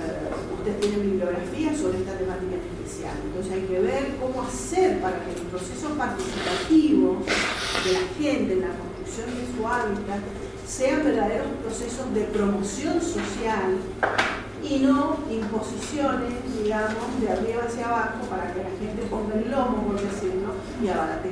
Eh, 0.02 0.32
usted 0.58 0.80
tiene 0.80 0.98
bibliografía 0.98 1.76
sobre 1.76 2.00
esta 2.00 2.18
temática 2.18 2.56
en 2.56 2.84
especial. 2.84 3.16
Entonces 3.26 3.54
hay 3.54 3.62
que 3.62 3.80
ver 3.80 4.16
cómo 4.20 4.42
hacer 4.42 5.00
para 5.02 5.24
que 5.24 5.32
el 5.32 5.48
proceso 5.48 5.90
participativo 5.98 7.24
de 7.86 7.94
la 7.94 8.06
gente 8.20 8.54
en 8.54 8.62
la 8.62 8.74
construcción 8.76 9.28
de 9.36 9.46
su 9.56 9.68
hábitat 9.68 10.22
sean 10.68 11.04
verdaderos 11.04 11.48
procesos 11.64 12.14
de 12.14 12.22
promoción 12.26 13.02
social 13.02 13.78
y 14.64 14.80
no 14.80 15.18
imposiciones, 15.30 16.34
digamos, 16.64 17.20
de 17.20 17.30
arriba 17.30 17.64
hacia 17.68 17.88
abajo 17.88 18.26
para 18.30 18.54
que 18.54 18.64
la 18.64 18.70
gente 18.80 19.04
ponga 19.10 19.36
el 19.36 19.50
lomo, 19.50 19.88
por 19.88 20.00
decirlo, 20.00 20.54
y 20.82 20.88
abarate 20.88 21.30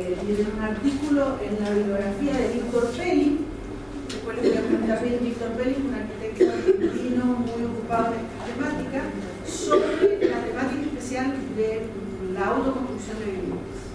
Eh, 0.00 0.16
tiene 0.24 0.48
un 0.48 0.56
artículo 0.64 1.36
en 1.44 1.60
la 1.62 1.76
bibliografía 1.76 2.32
de 2.32 2.48
Víctor 2.54 2.88
Peli, 2.96 3.44
después 4.08 4.32
les 4.40 4.48
voy 4.48 4.56
a 4.56 4.64
preguntar 4.64 5.04
bien 5.04 5.20
Víctor 5.20 5.52
Peli, 5.60 5.76
un 5.76 5.92
arquitecto 5.92 6.56
argentino 6.56 7.44
muy 7.44 7.68
ocupado 7.68 8.16
en 8.16 8.24
esta 8.24 8.48
temática, 8.48 9.12
sobre 9.44 10.24
la 10.24 10.40
temática 10.40 10.88
especial 10.88 11.36
de 11.52 11.92
la 12.32 12.48
autoconstrucción 12.48 13.20
de 13.20 13.28
viviendas. 13.28 13.92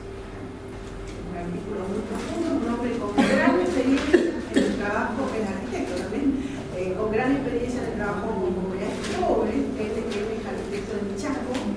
Un 1.25 1.41
artículo 1.41 1.89
muy 1.89 2.05
profundo, 2.05 2.53
un 2.53 2.69
hombre 2.69 3.01
con 3.01 3.17
gran 3.17 3.65
experiencia 3.65 4.29
en 4.29 4.61
el 4.61 4.77
trabajo, 4.77 5.25
es 5.33 5.41
arquitecto 5.41 6.05
también, 6.05 6.37
eh, 6.77 6.93
con 6.93 7.09
gran 7.09 7.33
experiencia 7.33 7.81
en 7.81 7.89
el 7.89 7.97
trabajo 7.97 8.29
con 8.29 8.53
comunidades 8.53 9.01
pobres, 9.17 9.57
él, 9.57 9.89
es 9.89 10.45
arquitecto 10.45 11.01
de 11.01 11.17
Chaco, 11.17 11.49
con 11.49 11.73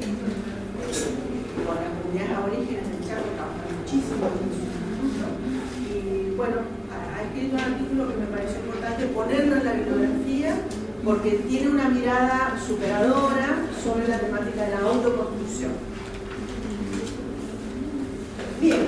las 1.81 1.97
comunidades 1.97 2.37
aborígenes 2.37 2.93
del 2.93 3.01
Chaco 3.09 3.33
trabaja 3.33 3.65
muchísimo. 3.69 4.09
Y 5.89 6.37
bueno, 6.37 6.57
ha 6.93 7.23
escrito 7.23 7.57
un 7.57 7.61
artículo 7.61 8.09
que 8.09 8.17
me 8.17 8.27
pareció 8.27 8.59
importante 8.61 9.07
ponerlo 9.07 9.57
en 9.57 9.65
la 9.65 9.73
bibliografía 9.73 10.61
tiene 11.31 11.69
una 11.69 11.89
mirada 11.89 12.59
superadora 12.67 13.67
sobre 13.83 14.09
la 14.09 14.19
temática 14.19 14.63
de 14.63 14.71
la 14.71 14.81
autoconstrucción. 14.81 15.73
Bien. 18.61 18.87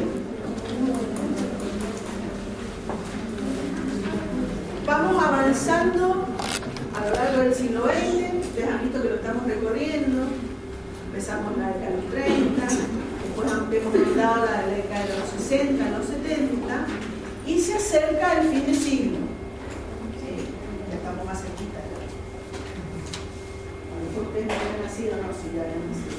Vamos 4.86 5.22
avanzando 5.22 6.26
a 6.94 7.08
lo 7.08 7.14
largo 7.14 7.42
del 7.42 7.54
siglo 7.54 7.84
XX, 7.84 8.46
ustedes 8.46 8.68
han 8.68 8.82
visto 8.82 9.02
que 9.02 9.08
lo 9.08 9.14
estamos 9.16 9.46
recorriendo, 9.46 10.22
empezamos 11.06 11.56
la 11.56 11.68
década 11.68 11.90
de 11.90 11.96
los 11.96 12.10
30, 12.10 12.62
después 13.22 13.94
hemos 14.02 14.16
dado 14.16 14.46
la 14.46 14.66
década 14.66 15.06
de 15.06 15.18
los 15.18 15.28
60, 15.42 15.90
los 15.90 16.06
70, 16.06 16.86
y 17.46 17.60
se 17.60 17.74
acerca 17.74 18.40
el 18.40 18.48
fin 18.48 18.66
de 18.66 18.74
siglo. 18.74 19.30
ustedes 24.30 24.46
no 24.46 24.52
habían 24.54 24.82
nacido, 24.82 25.16
no, 25.16 25.32
si 25.34 25.50
ya 25.54 25.62
habían 25.66 25.90
nacido. 25.90 26.14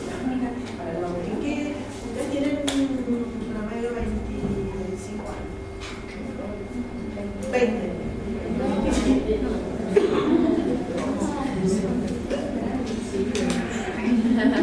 Para 0.77 0.93
los 0.99 1.11
que 1.41 1.75
ustedes 2.07 2.27
tienen 2.31 2.55
un 3.07 3.21
promedio 3.53 3.89
de 3.89 4.01
25 4.01 5.23
años. 5.31 5.61
20. 7.51 8.01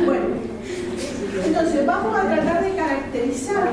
Bueno, 0.05 0.27
entonces 1.45 1.87
vamos 1.87 2.19
a 2.19 2.23
tratar 2.23 2.65
de 2.65 2.75
caracterizar 2.75 3.73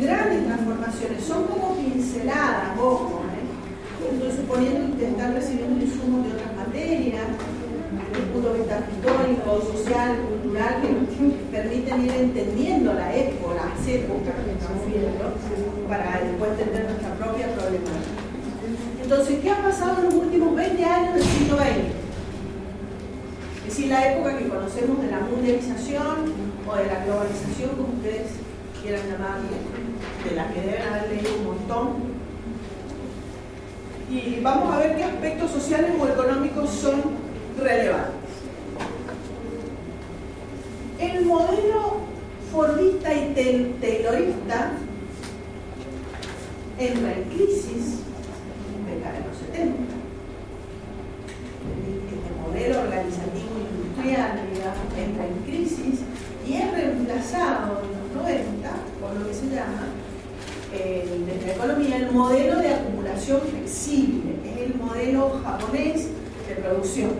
grandes 0.00 0.46
transformaciones. 0.46 1.24
Son 1.24 1.44
como 1.46 1.76
pinceladas, 1.76 2.78
ojo. 2.78 3.22
¿eh? 3.28 4.14
Estoy 4.14 4.32
suponiendo 4.32 4.96
que 4.96 5.08
están 5.08 5.34
recibiendo 5.34 5.84
insumos 5.84 6.26
de 6.26 6.32
otras 6.32 6.56
materias 6.56 7.26
desde 8.12 8.24
el 8.24 8.30
punto 8.30 8.52
de 8.52 8.58
vista 8.58 8.86
histórico, 8.90 9.62
social, 9.74 10.16
cultural, 10.28 10.82
que 10.82 10.88
ir 11.98 12.12
entendiendo 12.12 12.92
la 12.94 13.14
época, 13.14 13.54
las 13.54 13.86
épocas 13.86 14.34
que 14.44 14.52
estamos 14.52 14.86
viendo, 14.86 15.34
para 15.88 16.20
después 16.22 16.50
entender 16.52 16.84
nuestra 16.84 17.14
propia 17.14 17.46
problemática. 17.54 18.22
Entonces, 19.02 19.40
¿qué 19.40 19.50
ha 19.50 19.62
pasado 19.62 19.98
en 19.98 20.04
los 20.06 20.14
últimos 20.14 20.54
20 20.56 20.84
años 20.84 21.14
del 21.14 21.24
siglo 21.24 21.56
XX? 21.56 21.66
Es 23.58 23.64
decir, 23.68 23.88
la 23.88 24.12
época 24.12 24.38
que 24.38 24.48
conocemos 24.48 25.02
de 25.02 25.10
la 25.10 25.20
mundialización 25.20 26.32
o 26.66 26.76
de 26.76 26.86
la 26.86 27.04
globalización, 27.04 27.70
como 27.76 27.94
ustedes 27.94 28.28
quieran 28.82 29.02
llamarle, 29.10 29.56
de 30.28 30.36
la 30.36 30.48
que 30.52 30.60
deben 30.60 30.82
haber 30.82 31.08
leído 31.10 31.36
un 31.38 31.44
montón. 31.44 32.12
Y 34.10 34.40
vamos 34.42 34.74
a 34.74 34.78
ver 34.78 34.96
qué 34.96 35.04
aspectos 35.04 35.50
sociales 35.50 35.92
o 35.98 36.08
económicos 36.08 36.70
son 36.70 37.02
relevantes. 37.58 38.21
El 43.04 43.74
fordista 43.74 44.72
y 46.78 46.84
entra 46.84 47.12
en 47.12 47.24
crisis, 47.24 47.98
de 48.86 48.94
los 49.26 49.36
70. 49.38 49.94
Este 52.08 52.30
modelo 52.40 52.80
organizativo 52.80 53.54
industrial, 53.58 54.38
entra 54.96 55.26
en 55.26 55.34
crisis 55.44 56.00
y 56.46 56.54
es 56.54 56.70
reemplazado 56.70 57.82
en 57.82 57.90
los 57.98 58.22
90 58.22 58.70
por 59.00 59.14
lo 59.14 59.26
que 59.26 59.34
se 59.34 59.46
llama 59.46 59.88
desde 60.72 61.46
la 61.46 61.52
economía 61.52 61.96
el 61.96 62.12
modelo 62.12 62.58
de 62.58 62.74
acumulación 62.74 63.40
flexible, 63.42 64.36
es 64.44 64.70
el 64.70 64.74
modelo 64.76 65.40
japonés 65.44 66.08
de 66.48 66.54
producción. 66.54 67.10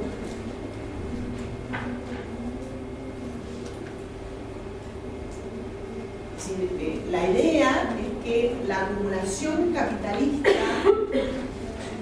Eh, 6.79 7.01
la 7.11 7.31
idea 7.31 7.95
es 7.99 8.25
que 8.25 8.57
la 8.67 8.83
acumulación 8.83 9.73
capitalista 9.73 10.51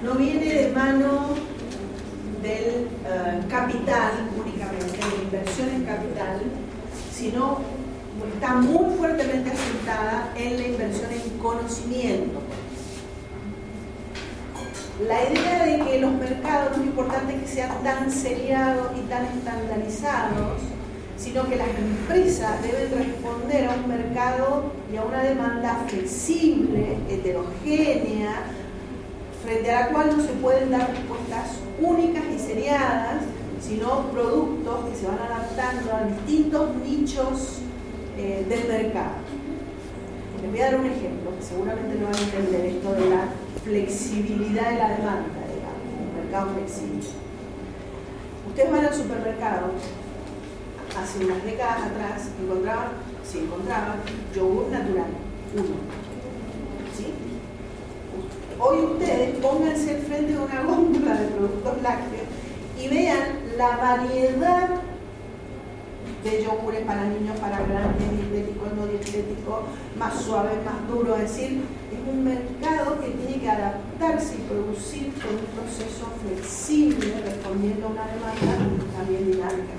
no 0.05 0.15
viene 0.15 0.47
de 0.47 0.73
mano 0.73 1.35
del 2.43 2.89
eh, 3.07 3.43
capital 3.49 4.13
únicamente, 4.39 4.97
de 4.97 5.17
la 5.17 5.23
inversión 5.23 5.69
en 5.69 5.85
capital, 5.85 6.43
sino 7.13 7.59
está 8.35 8.55
muy 8.55 8.97
fuertemente 8.97 9.51
asentada 9.51 10.33
en 10.37 10.57
la 10.57 10.67
inversión 10.67 11.11
en 11.13 11.39
conocimiento. 11.39 12.41
La 15.07 15.31
idea 15.31 15.65
de 15.65 15.85
que 15.85 16.01
los 16.01 16.13
mercados 16.13 16.77
no 16.77 16.85
es 16.85 16.90
importante 17.01 17.37
que 17.37 17.47
sean 17.47 17.83
tan 17.83 18.11
seriados 18.11 18.89
y 18.97 19.09
tan 19.09 19.25
estandarizados, 19.25 20.61
sino 21.17 21.49
que 21.49 21.57
las 21.57 21.69
empresas 21.69 22.63
deben 22.63 23.07
responder 23.07 23.69
a 23.69 23.75
un 23.75 23.89
mercado 23.89 24.73
y 24.93 24.97
a 24.97 25.03
una 25.03 25.23
demanda 25.23 25.85
flexible, 25.87 26.99
heterogénea, 27.09 28.45
frente 29.43 29.71
a 29.71 29.81
la 29.81 29.89
cual 29.89 30.17
no 30.17 30.23
se 30.23 30.33
pueden 30.35 30.71
dar 30.71 30.91
respuestas 30.91 31.59
únicas 31.81 32.25
y 32.35 32.39
seriadas, 32.39 33.23
sino 33.61 34.11
productos 34.11 34.91
que 34.91 34.97
se 34.97 35.07
van 35.07 35.19
adaptando 35.19 35.95
a 35.95 36.05
distintos 36.05 36.77
nichos 36.77 37.59
eh, 38.19 38.45
del 38.49 38.69
mercado. 38.69 39.21
Les 40.43 40.51
voy 40.51 40.61
a 40.61 40.71
dar 40.71 40.81
un 40.81 40.87
ejemplo, 40.87 41.37
que 41.39 41.45
seguramente 41.45 41.99
lo 41.99 42.07
van 42.07 42.15
a 42.15 42.19
entender, 42.19 42.67
esto 42.67 42.93
de 42.95 43.11
la 43.11 43.25
flexibilidad 43.63 44.71
de 44.71 44.77
la 44.77 44.89
demanda, 44.97 45.40
Ustedes 48.49 48.71
van 48.71 48.85
al 48.85 48.95
supermercado, 48.95 49.67
hace 50.97 51.25
unas 51.25 51.45
décadas 51.45 51.83
atrás, 51.83 52.29
encontraban, 52.41 52.89
si 53.25 53.39
encontraban, 53.39 53.97
yogur 54.33 54.69
natural, 54.71 55.11
uno. 55.55 55.77
¿Sí? 56.97 57.13
Hoy 58.61 58.79
ustedes 58.79 59.39
pónganse 59.39 59.97
frente 59.99 60.35
a 60.35 60.43
una 60.43 60.63
góndola 60.63 61.15
de 61.15 61.27
productos 61.29 61.83
lácteos 61.83 62.29
y 62.79 62.89
vean 62.89 63.41
la 63.57 63.77
variedad 63.77 64.69
de 66.23 66.45
yogures 66.45 66.83
para 66.83 67.05
niños, 67.07 67.39
para 67.41 67.59
grandes, 67.59 68.11
dietéticos, 68.13 68.73
no 68.75 68.87
dietéticos, 68.87 69.65
más 69.99 70.15
suaves, 70.23 70.65
más 70.65 70.87
duros. 70.89 71.19
Es 71.19 71.31
decir, 71.33 71.63
es 71.93 72.15
un 72.15 72.25
mercado 72.25 73.01
que 73.01 73.11
tiene 73.11 73.41
que 73.41 73.51
adaptarse 73.51 74.37
y 74.37 74.49
producir 74.49 75.13
con 75.15 75.35
un 75.35 75.47
proceso 75.55 76.07
flexible, 76.23 77.21
respondiendo 77.25 77.87
a 77.87 77.91
una 77.91 78.07
demanda 78.07 78.53
también 78.97 79.31
dinámica. 79.31 79.75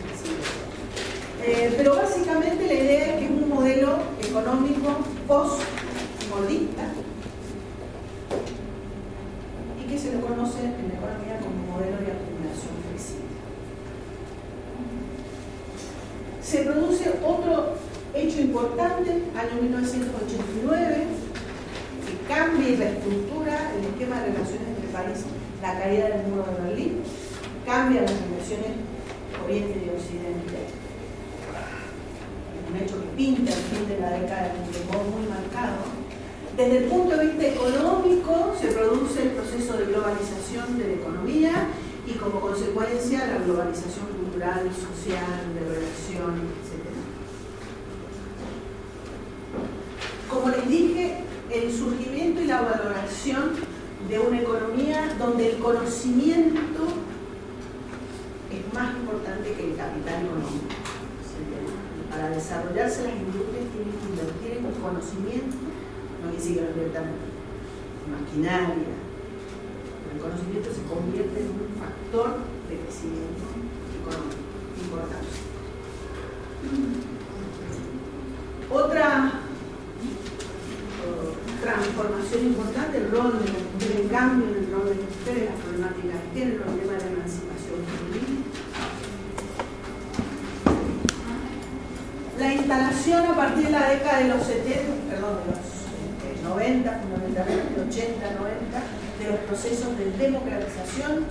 Eh, 1.44 1.74
pero 1.75 1.96
básicamente 1.96 2.68
la 2.68 2.74
idea 2.74 3.06
es 3.08 3.20
que 3.20 3.25
es 3.25 3.32
un 3.32 3.50
modelo 3.50 3.98
económico 4.22 4.98
post-modista 5.27 6.84
y 9.80 9.89
que 9.89 9.97
se 9.97 10.13
lo 10.13 10.21
conoce 10.21 10.60
en 10.60 10.88
la 10.88 10.93
economía 10.93 11.39
como 11.41 11.74
modelo 11.74 11.97
de 11.97 12.12
acumulación 12.12 12.82
se 16.52 16.63
produce 16.63 17.10
otro 17.26 17.76
hecho 18.13 18.41
importante, 18.41 19.10
año 19.10 19.62
1989, 19.62 21.06
que 22.32 22.38
cambia 22.38 22.70
y 22.70 22.76
reestructura 22.76 23.72
el 23.78 23.86
esquema 23.86 24.22
de 24.22 24.32
relaciones 24.32 24.67
entre 24.67 24.88
países, 24.89 25.26
la 25.62 25.80
caída 25.80 26.08
del 26.10 26.28
muro 26.28 26.46
de 26.46 26.70
Berlín, 26.70 27.04
cambia 27.65 28.02
las 28.02 28.12
relaciones 28.12 28.72
Oriente 29.44 29.84
y 29.86 29.89
Occidente. 29.89 30.58
Un 32.70 32.78
hecho 32.78 33.02
que 33.02 33.08
pinta 33.17 33.52
el 33.52 33.60
fin 33.60 33.88
de 33.88 34.00
la 34.00 34.12
década 34.12 34.54
de 34.54 34.86
modo 34.86 35.04
muy 35.12 35.28
marcado. 35.28 35.91
Desde 36.56 36.78
el 36.78 36.84
punto 36.86 37.17
de 37.17 37.28
vista 37.28 37.48
económico 37.48 38.56
se 38.60 38.67
produce 38.67 39.24
el 39.24 39.30
proceso 39.30 39.78
de 39.78 39.86
globalización 39.86 40.78
de 40.78 40.88
la 40.88 40.94
economía 40.94 41.67
y 42.06 42.13
como 42.13 42.39
consecuencia 42.39 43.28
la 43.28 43.44
globalización 43.44 44.08
cultural, 44.08 44.70
social, 44.72 45.52
de 45.54 45.60
relación, 45.60 46.48
etc. 46.63 46.91
Como 50.30 50.50
les 50.50 50.70
dije, 50.70 51.17
el 51.54 51.72
surgimiento 51.72 52.41
y 52.41 52.48
la 52.48 52.62
de 53.23 54.17
una 54.17 54.41
economía 54.41 55.13
donde 55.19 55.51
el 55.51 55.60
conocimiento 55.60 56.88
es 58.49 58.73
más 58.73 58.95
importante 58.95 59.53
que 59.53 59.69
el 59.69 59.77
capital 59.77 60.25
económico. 60.25 60.73
Para 62.10 62.29
desarrollarse 62.29 63.03
las 63.03 63.13
industrias 63.13 63.69
tienen 63.69 63.93
que 63.93 64.10
invertir 64.10 64.57
en 64.57 64.65
conocimiento, 64.81 65.55
no 66.25 66.31
quiere 66.31 66.73
que 66.73 66.89
maquinaria. 68.10 68.89
El 70.12 70.19
conocimiento 70.19 70.69
se 70.73 70.81
convierte 70.89 71.41
en 71.41 71.49
un 71.62 71.77
factor 71.77 72.39
de 72.69 72.77
crecimiento 72.81 73.45
importante. 74.01 74.40
Transformación 81.91 82.45
importante, 82.45 82.97
el 82.97 83.12
rol 83.12 83.34
del 83.80 84.10
cambio 84.10 84.47
en 84.47 84.63
el 84.63 84.71
rol 84.71 84.86
de 84.89 84.95
las 84.95 85.12
mujeres, 85.12 85.49
las 85.51 85.60
problemáticas 85.60 86.17
que 86.23 86.30
tiene, 86.34 86.51
el 86.51 86.58
problema 86.58 86.93
de 86.93 86.99
la 86.99 87.12
emancipación 87.12 87.77
femenina. 87.91 88.41
La 92.39 92.54
instalación 92.54 93.25
a 93.27 93.36
partir 93.36 93.65
de 93.65 93.71
la 93.71 93.89
década 93.89 94.19
de 94.19 94.27
los 94.30 94.43
70, 94.43 95.12
perdón, 95.12 95.36
de 95.43 95.51
los 95.51 95.60
90, 96.41 96.89
eh, 96.89 96.99
fundamentalmente, 97.04 97.82
80, 97.82 98.32
90, 98.39 98.82
de 99.19 99.25
los 99.30 99.39
procesos 99.45 99.91
de 99.97 100.06
democratización, 100.17 101.27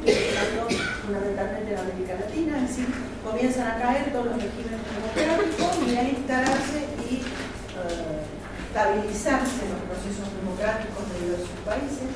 fundamentalmente 1.03 1.73
en 1.73 1.79
América 1.79 2.15
Latina, 2.21 2.53
es 2.63 2.69
decir, 2.69 2.87
comienzan 3.25 3.67
a 3.67 3.79
caer 3.81 4.13
todos 4.13 4.27
los 4.27 4.37
regímenes 4.37 4.79
democráticos 4.87 5.73
y 5.89 5.97
a 5.97 6.03
instalarse 6.05 6.79
y 7.11 7.15
eh, 7.17 8.21
estabilizarse 8.71 9.67
los 9.67 9.80
procesos 10.01 10.33
democráticos 10.41 11.05
de 11.13 11.21
diversos 11.21 11.61
países. 11.65 12.09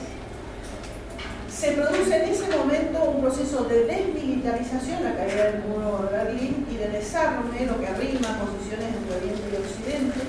Se 1.53 1.73
produce 1.73 2.17
en 2.17 2.33
ese 2.33 2.49
momento 2.57 3.05
un 3.05 3.21
proceso 3.21 3.65
de 3.65 3.85
desmilitarización, 3.85 5.05
la 5.05 5.15
caída 5.15 5.53
del 5.53 5.65
muro 5.65 6.09
de 6.09 6.17
Berlín, 6.17 6.67
y 6.71 6.77
de 6.77 6.89
desarme, 6.89 7.67
lo 7.67 7.79
que 7.79 7.87
arrima 7.87 8.41
posiciones 8.41 8.89
entre 8.89 9.17
Oriente 9.17 9.45
y 9.53 9.57
Occidente, 9.61 10.21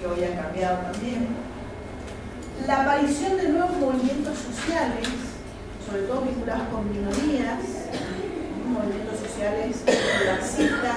que 0.00 0.06
hoy 0.06 0.24
han 0.24 0.36
cambiado 0.36 0.90
también 0.90 1.28
la 2.66 2.82
aparición 2.82 3.36
de 3.36 3.48
nuevos 3.48 3.76
movimientos 3.78 4.36
sociales, 4.38 5.06
sobre 5.86 6.02
todo 6.02 6.22
vinculados 6.22 6.68
con 6.68 6.90
minorías, 6.90 7.62
movimientos 8.66 9.20
sociales 9.20 9.76
racistas, 10.26 10.96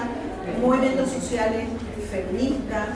movimientos 0.61 1.09
sociales 1.09 1.69
feministas, 2.09 2.89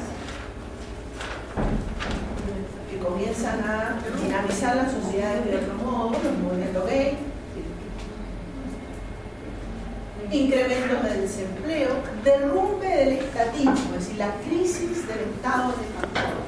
que 2.90 3.00
comienzan 3.34 3.63
a 3.67 3.98
dinamizar 4.22 4.76
las 4.76 4.91
sociedades 4.91 5.46
de 5.46 5.58
otro 5.58 5.74
modo, 5.76 6.12
los 6.12 6.38
movimientos 6.38 6.86
gay, 6.88 7.17
incrementos 10.32 11.04
del 11.04 11.22
desempleo, 11.22 11.89
derrumbe 12.24 12.88
del 12.88 13.13
estatismo, 13.13 13.74
es 13.74 14.06
decir, 14.06 14.17
la 14.17 14.32
crisis 14.48 15.08
del 15.08 15.19
Estado 15.19 15.69
de 15.69 15.86
factor 16.00 16.43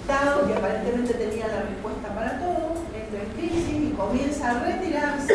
Estado, 0.00 0.46
que 0.46 0.52
aparentemente 0.52 1.14
tenía 1.14 1.48
la 1.48 1.62
respuesta 1.62 2.14
para 2.14 2.38
todo, 2.38 2.74
entra 2.94 3.22
en 3.22 3.30
crisis 3.38 3.90
y 3.90 3.94
comienza 3.96 4.50
a 4.50 4.64
retirarse 4.64 5.34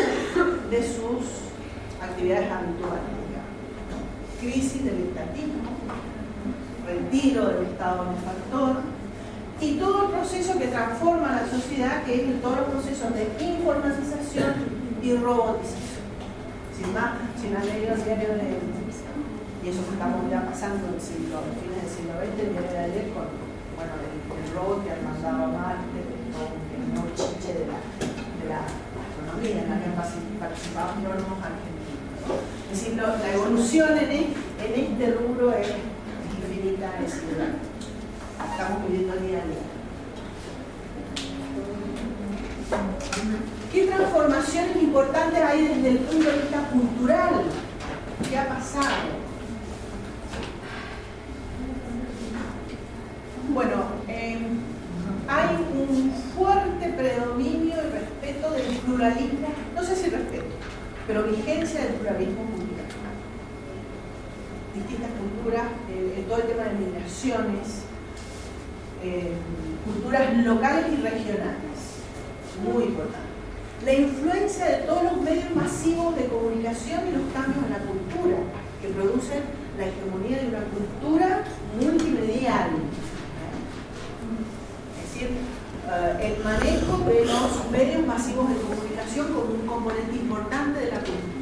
de 0.69 0.83
sus 0.83 1.25
actividades 1.99 2.51
habituales. 2.51 3.01
Crisis 4.39 4.85
del 4.85 5.07
estatismo, 5.07 5.63
retiro 6.85 7.47
del 7.47 7.65
Estado 7.65 8.05
benefactor 8.05 8.98
y 9.61 9.75
todo 9.75 10.05
el 10.05 10.11
proceso 10.11 10.57
que 10.57 10.67
transforma 10.67 11.41
la 11.41 11.49
sociedad, 11.49 12.03
que 12.03 12.15
es 12.15 12.41
todos 12.41 12.57
los 12.57 12.67
procesos 12.69 13.13
de 13.13 13.27
informatización 13.43 14.53
y 15.01 15.13
robotización. 15.15 15.99
Sin 16.75 16.93
más, 16.93 17.11
sin 17.39 17.53
más 17.53 17.65
leído 17.65 17.93
el 17.93 18.03
de 18.03 18.59
y 19.59 19.67
eso 19.67 19.83
que 19.83 19.91
estamos 19.91 20.31
ya 20.31 20.47
pasando 20.47 20.87
en 20.87 20.95
siglo, 20.95 21.43
fines 21.59 21.83
del 21.83 21.91
siglo 21.91 22.15
XX, 22.15 22.47
el 22.47 22.51
diario 22.55 22.71
de 22.71 22.79
ayer 22.79 23.05
con 23.11 23.27
bueno, 23.75 23.91
el, 23.99 24.15
el 24.39 24.47
robot 24.55 24.83
que 24.87 24.91
han 24.91 25.03
mandado 25.03 25.43
a 25.43 25.47
Marte, 25.51 25.99
el 25.99 26.83
mochiche 26.95 27.59
de 27.59 27.67
la, 27.67 27.79
de 27.83 28.45
la 28.47 28.63
astronomía 28.63 29.63
en 29.63 29.69
la 29.69 29.75
que 29.83 29.91
han 29.91 29.99
participado 30.39 30.95
astrónomos 30.95 31.43
argentinos. 31.43 31.99
Es 32.71 32.79
decir, 32.79 32.95
la 32.95 33.33
evolución 33.33 33.97
e, 33.97 34.31
en, 34.63 34.73
este 34.79 35.11
rubro 35.11 35.51
es 35.51 35.67
infinita, 36.39 36.95
es 37.03 37.19
irreal. 37.23 37.68
Estamos 38.39 38.87
viviendo 38.87 39.15
día 39.17 39.39
a 39.39 39.45
día. 39.45 39.79
¿Qué 43.71 43.85
transformaciones 43.85 44.75
importantes 44.77 45.43
hay 45.43 45.67
desde 45.67 45.89
el 45.89 45.97
punto 45.99 46.29
de 46.29 46.37
vista 46.37 46.69
cultural? 46.69 47.29
¿Qué 48.27 48.37
ha 48.37 48.49
pasado? 48.49 49.29
Bueno, 53.49 53.75
eh, 54.07 54.39
hay 55.27 55.55
un 55.73 56.11
fuerte 56.35 56.89
predominio 56.89 57.75
y 57.75 57.89
respeto 57.91 58.51
del 58.51 58.77
pluralismo, 58.77 59.47
no 59.75 59.83
sé 59.83 59.95
si 59.95 60.09
respeto, 60.09 60.55
pero 61.07 61.23
vigencia 61.23 61.81
del 61.81 61.93
pluralismo 61.93 62.43
cultural. 62.43 62.85
Distintas 64.75 65.09
culturas, 65.11 65.65
eh, 65.89 66.25
todo 66.27 66.37
el 66.37 66.47
tema 66.47 66.63
de 66.63 66.73
migraciones, 66.73 67.88
eh, 69.03 69.31
culturas 69.85 70.37
locales 70.37 70.85
y 70.93 71.01
regionales, 71.01 71.55
muy 72.63 72.83
importante. 72.83 73.29
La 73.85 73.93
influencia 73.93 74.65
de 74.65 74.77
todos 74.79 75.03
los 75.03 75.21
medios 75.21 75.55
masivos 75.55 76.15
de 76.17 76.25
comunicación 76.25 77.07
y 77.07 77.11
los 77.11 77.33
cambios 77.33 77.65
en 77.65 77.71
la 77.71 77.79
cultura, 77.79 78.37
que 78.81 78.89
producen 78.89 79.43
la 79.77 79.85
hegemonía 79.85 80.39
de 80.39 80.47
una 80.49 80.63
cultura 80.65 81.43
multimedial 81.79 82.71
eh, 85.91 86.35
el 86.35 86.43
manejo 86.43 86.99
de 86.99 87.25
los 87.25 87.71
medios 87.71 88.05
masivos 88.05 88.47
de 88.49 88.55
comunicación 88.61 89.33
como 89.33 89.53
un 89.53 89.67
componente 89.67 90.15
importante 90.15 90.79
de 90.81 90.91
la 90.91 90.99
cultura. 90.99 91.39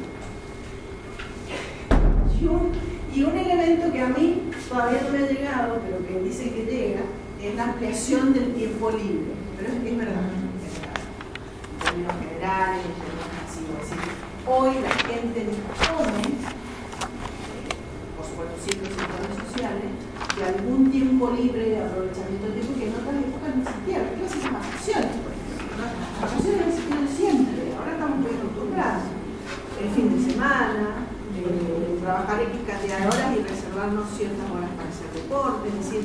Y 3.14 3.24
un, 3.24 3.36
elemento 3.36 3.92
que 3.92 4.00
a 4.00 4.08
mí 4.08 4.50
todavía 4.68 5.02
no 5.02 5.10
me 5.10 5.18
ha 5.18 5.28
llegado, 5.28 5.80
pero 5.84 6.06
que 6.06 6.24
dice 6.24 6.50
que 6.50 6.64
llega, 6.64 7.00
es 7.42 7.54
la 7.54 7.64
ampliación 7.64 8.32
del 8.32 8.54
tiempo 8.54 8.90
libre. 8.90 9.34
Pero 9.56 9.68
es, 9.68 9.74
es 9.74 9.98
verdad, 9.98 10.22
En 10.22 11.78
términos 11.78 12.14
generales, 12.18 12.84
en 12.84 12.94
términos 12.98 13.28
masivos. 13.38 13.82
Es 13.82 13.90
decir, 13.90 14.14
hoy 14.46 14.74
la 14.82 14.94
gente 15.06 15.38
dispone, 15.46 16.22
eh, 16.22 17.70
por 18.16 18.26
supuesto 18.26 18.56
siempre 18.62 18.90
en 18.90 18.98
redes 18.98 19.38
sociales, 19.46 19.90
de 20.34 20.42
algún 20.44 20.90
tiempo 20.90 21.30
libre 21.30 21.70
de 21.70 21.78
aprovechamiento 21.82 22.46
de 22.46 22.52
tiempo 22.58 22.74
que 22.78 22.86
en 22.86 22.94
otras 22.94 23.18
épocas 23.22 23.50
no 23.54 23.62
existía. 23.62 23.98
¿Qué 24.14 24.22
hacen 24.26 24.42
las 24.42 24.52
vacaciones? 24.58 25.14
Las 25.78 25.90
vacaciones 26.22 26.62
existido 26.74 27.06
siempre, 27.06 27.74
ahora 27.78 27.92
estamos 27.94 28.18
muy 28.18 28.32
acostumbrados. 28.34 29.04
El 29.78 29.88
fin 29.94 30.06
de 30.10 30.18
semana, 30.26 31.06
eh, 31.38 31.98
trabajar 32.02 32.42
X 32.42 32.66
cantidad 32.66 32.98
de 32.98 33.06
horas 33.06 33.30
y 33.30 33.42
reservarnos 33.42 34.10
ciertas 34.10 34.46
horas 34.50 34.70
para 34.74 34.90
hacer 34.90 35.10
deporte, 35.14 35.68
es 35.70 35.78
decir, 35.78 36.02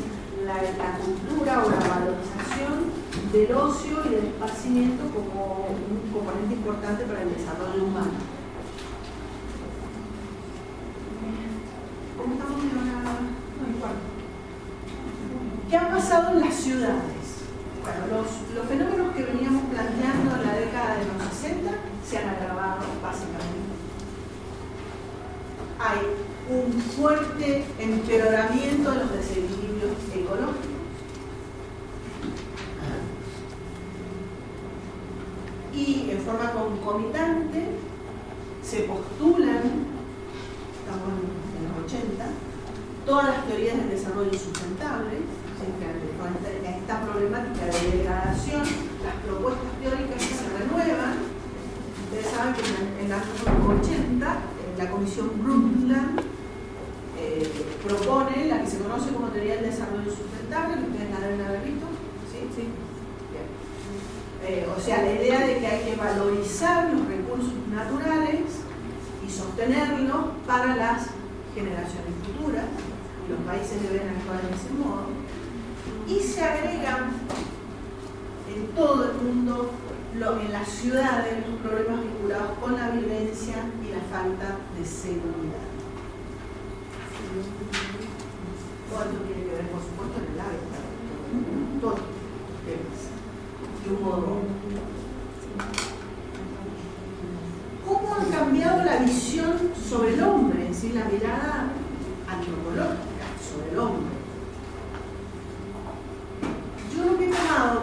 la, 0.62 0.98
cultura 0.98 1.64
o 1.66 1.70
la 1.70 1.80
valorización 1.80 2.94
del 3.32 3.52
ocio 3.54 4.06
y 4.06 4.10
del 4.10 4.26
esparcimiento 4.26 5.04
como 5.10 5.68
un 5.68 6.12
componente 6.14 6.54
importante 6.54 7.04
para 7.06 7.22
el 7.24 7.34
desarrollo 7.34 7.84
humano. 7.84 8.12
¿Cómo 12.18 12.34
estamos 12.34 12.64
en. 12.64 12.74
¿Qué 15.70 15.78
ha 15.78 15.90
pasado 15.90 16.38
en 16.38 16.42
las 16.42 16.54
ciudades? 16.54 17.24
Bueno, 17.82 18.22
los, 18.22 18.68
fenómenos 18.68 19.16
que 19.16 19.24
veníamos 19.24 19.64
planteando 19.72 20.36
en 20.36 20.48
la 20.48 20.54
década 20.54 20.96
de 20.98 21.06
los 21.06 21.34
60 21.34 21.72
se 22.08 22.18
han 22.20 22.30
agravado 22.30 22.86
básicamente. 23.02 23.63
Hay 25.84 26.00
un 26.50 26.72
fuerte 26.82 27.66
empeoramiento 27.78 28.92
de 28.92 28.98
los 28.98 29.12
desequilibrios 29.12 29.98
ecológicos. 30.14 30.72
Y 35.74 36.12
en 36.12 36.20
forma 36.20 36.52
concomitante 36.52 37.66
se 38.64 38.84
postulan, 38.84 39.62
estamos 40.80 41.20
en 41.58 41.68
los 41.68 41.86
80, 41.86 42.26
todas 43.06 43.28
las 43.28 43.48
teorías 43.48 43.78
del 43.78 43.90
desarrollo 43.90 44.34
sustentable, 44.34 45.18
esta 46.84 47.02
problemática 47.02 47.66
de 47.66 47.98
degradación, 47.98 48.62
las 49.04 49.16
propuestas 49.26 49.72
teóricas 49.82 50.18
que 50.18 50.34
se 50.34 50.50
renuevan. 50.58 51.16
Ustedes 52.04 52.28
saben 52.28 52.54
que 52.54 52.62
en, 52.62 53.06
el 53.06 53.12
año 53.12 53.80
80 53.80 54.38
la 54.84 54.92
Comisión 54.92 55.32
Brundtland 55.42 56.20
eh, 57.18 57.50
propone 57.88 58.48
la 58.48 58.62
que 58.62 58.70
se 58.70 58.80
conoce 58.80 59.14
como 59.14 59.28
teoría 59.28 59.56
del 59.56 59.72
desarrollo 59.72 60.12
sustentable, 60.12 60.76
que 60.76 60.92
ustedes 60.92 61.12
la 61.12 61.20
deben 61.20 61.42
haber 61.42 61.62
visto. 61.64 61.86
¿Sí? 62.32 62.40
Sí. 62.56 62.68
Eh, 64.46 64.68
o 64.76 64.80
sea, 64.80 65.04
la 65.04 65.14
idea 65.14 65.40
de 65.48 65.58
que 65.60 65.68
hay 65.68 65.86
que 65.86 65.96
valorizar 65.96 66.92
los 66.94 67.08
recursos 67.08 67.54
naturales 67.72 68.42
y 69.26 69.32
sostenerlos 69.32 70.26
para 70.46 70.76
las 70.76 71.08
generaciones 71.56 72.14
futuras, 72.26 72.66
y 73.26 73.32
los 73.32 73.40
países 73.48 73.82
deben 73.82 74.10
actuar 74.10 74.42
de 74.42 74.50
ese 74.50 74.70
modo 74.78 75.08
y 76.08 76.20
se 76.20 76.44
agregan 76.44 77.12
en 78.54 78.68
todo 78.76 79.12
el 79.12 79.14
mundo, 79.14 79.72
en 80.14 80.52
las 80.52 80.68
ciudades, 80.68 81.48
los 81.48 81.60
problemas 81.62 82.02
vinculados 82.02 82.58
con 82.60 82.76
la 82.76 82.90
violencia 82.90 83.56
falta 84.14 84.62
de 84.78 84.86
seguridad. 84.86 85.74
Todo 88.88 89.02
esto 89.02 89.18
tiene 89.26 89.42
que 89.42 89.56
ver, 89.56 89.66
por 89.72 89.82
supuesto, 89.82 90.22
en 90.22 90.28
el 90.34 90.40
hábitat, 90.40 90.86
todos 91.82 91.98
los 91.98 92.60
temas, 92.62 93.02
de 93.84 93.90
un 93.90 94.04
modo 94.04 94.32
¿Cómo 97.88 98.16
han 98.16 98.26
cambiado 98.30 98.84
la 98.84 98.98
visión 98.98 99.72
sobre 99.90 100.14
el 100.14 100.24
hombre, 100.24 100.62
es 100.62 100.70
decir, 100.70 100.94
la 100.94 101.06
mirada 101.06 101.70
antropológica 102.30 103.26
sobre 103.42 103.72
el 103.72 103.80
hombre? 103.80 104.14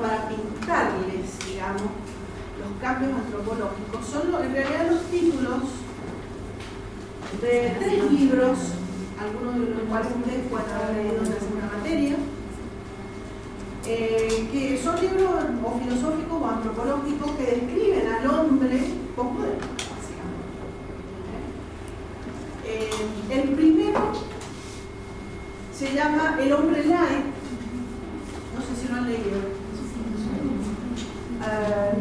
para 0.01 0.29
pintarles, 0.29 1.39
digamos, 1.47 1.83
los 1.83 2.81
cambios 2.81 3.13
antropológicos 3.15 4.07
son 4.07 4.45
en 4.45 4.53
realidad 4.53 4.91
los 4.91 5.03
títulos 5.05 5.63
de 7.41 7.77
tres 7.79 8.13
libros, 8.13 8.59
algunos 9.19 9.55
de 9.55 9.75
los 9.75 9.83
cuales 9.89 10.09
ustedes 10.17 10.47
pueden 10.49 10.71
haber 10.71 10.97
leído 10.97 11.23
en 11.23 11.31
la 11.31 11.39
segunda 11.39 11.71
materia, 11.77 12.17
eh, 13.87 14.49
que 14.53 14.81
son 14.83 15.01
libros 15.01 15.31
o 15.65 15.79
filosóficos 15.79 16.43
o 16.43 16.47
antropológicos 16.47 17.31
que 17.33 17.45
describen 17.45 18.07
al 18.09 18.31
hombre 18.31 18.81
postmoderno, 19.17 19.67
básicamente. 19.91 20.51
Eh, 22.67 22.91
el 23.31 23.49
primero 23.55 24.01
se 25.73 25.95
llama 25.95 26.37
El 26.41 26.53
hombre 26.53 26.85
light, 26.85 27.27
no 28.55 28.61
sé 28.61 28.81
si 28.81 28.89
lo 28.89 28.97
han 28.97 29.07
leído. 29.07 29.61
Eh, 31.43 31.95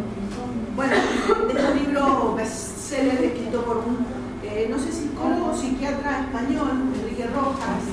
bueno, 0.75 0.93
de 0.93 1.59
este 1.59 1.75
libro 1.75 2.35
bestseller 2.35 3.23
escrito 3.23 3.63
por 3.63 3.77
un, 3.77 4.05
eh, 4.43 4.67
no 4.69 4.77
sé, 4.77 4.91
psicólogo 4.91 5.51
o 5.51 5.55
psiquiatra 5.55 6.25
español, 6.25 6.91
Enrique 6.93 7.27
Rojas, 7.27 7.83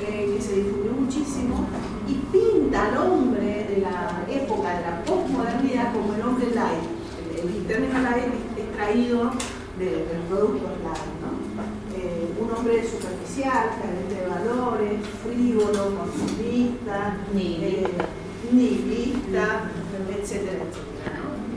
eh, 0.00 0.34
que 0.36 0.42
se 0.42 0.54
difundió 0.56 0.92
muchísimo, 0.92 1.66
y 2.08 2.14
pinta 2.32 2.73
al 2.84 2.96
hombre 2.98 3.66
de 3.68 3.78
la 3.80 4.24
época 4.28 4.76
de 4.76 4.80
la 4.82 5.02
postmodernidad 5.04 5.92
como 5.92 6.14
el 6.14 6.22
hombre 6.22 6.46
light. 6.54 6.84
El, 7.36 7.66
término 7.66 8.00
light 8.00 8.24
es 8.56 8.64
extraído 8.64 9.30
de, 9.78 9.84
de 9.84 10.14
los 10.18 10.26
productos 10.28 10.70
light, 10.82 11.12
¿no? 11.22 11.44
un 12.40 12.50
hombre 12.52 12.82
superficial, 12.86 13.70
carente 13.80 14.14
de 14.14 14.26
valores, 14.28 15.00
frívolo, 15.22 15.96
consumista, 15.96 17.16
nihilista, 17.32 18.00
etcétera, 20.10 20.64
etcétera. 20.64 20.64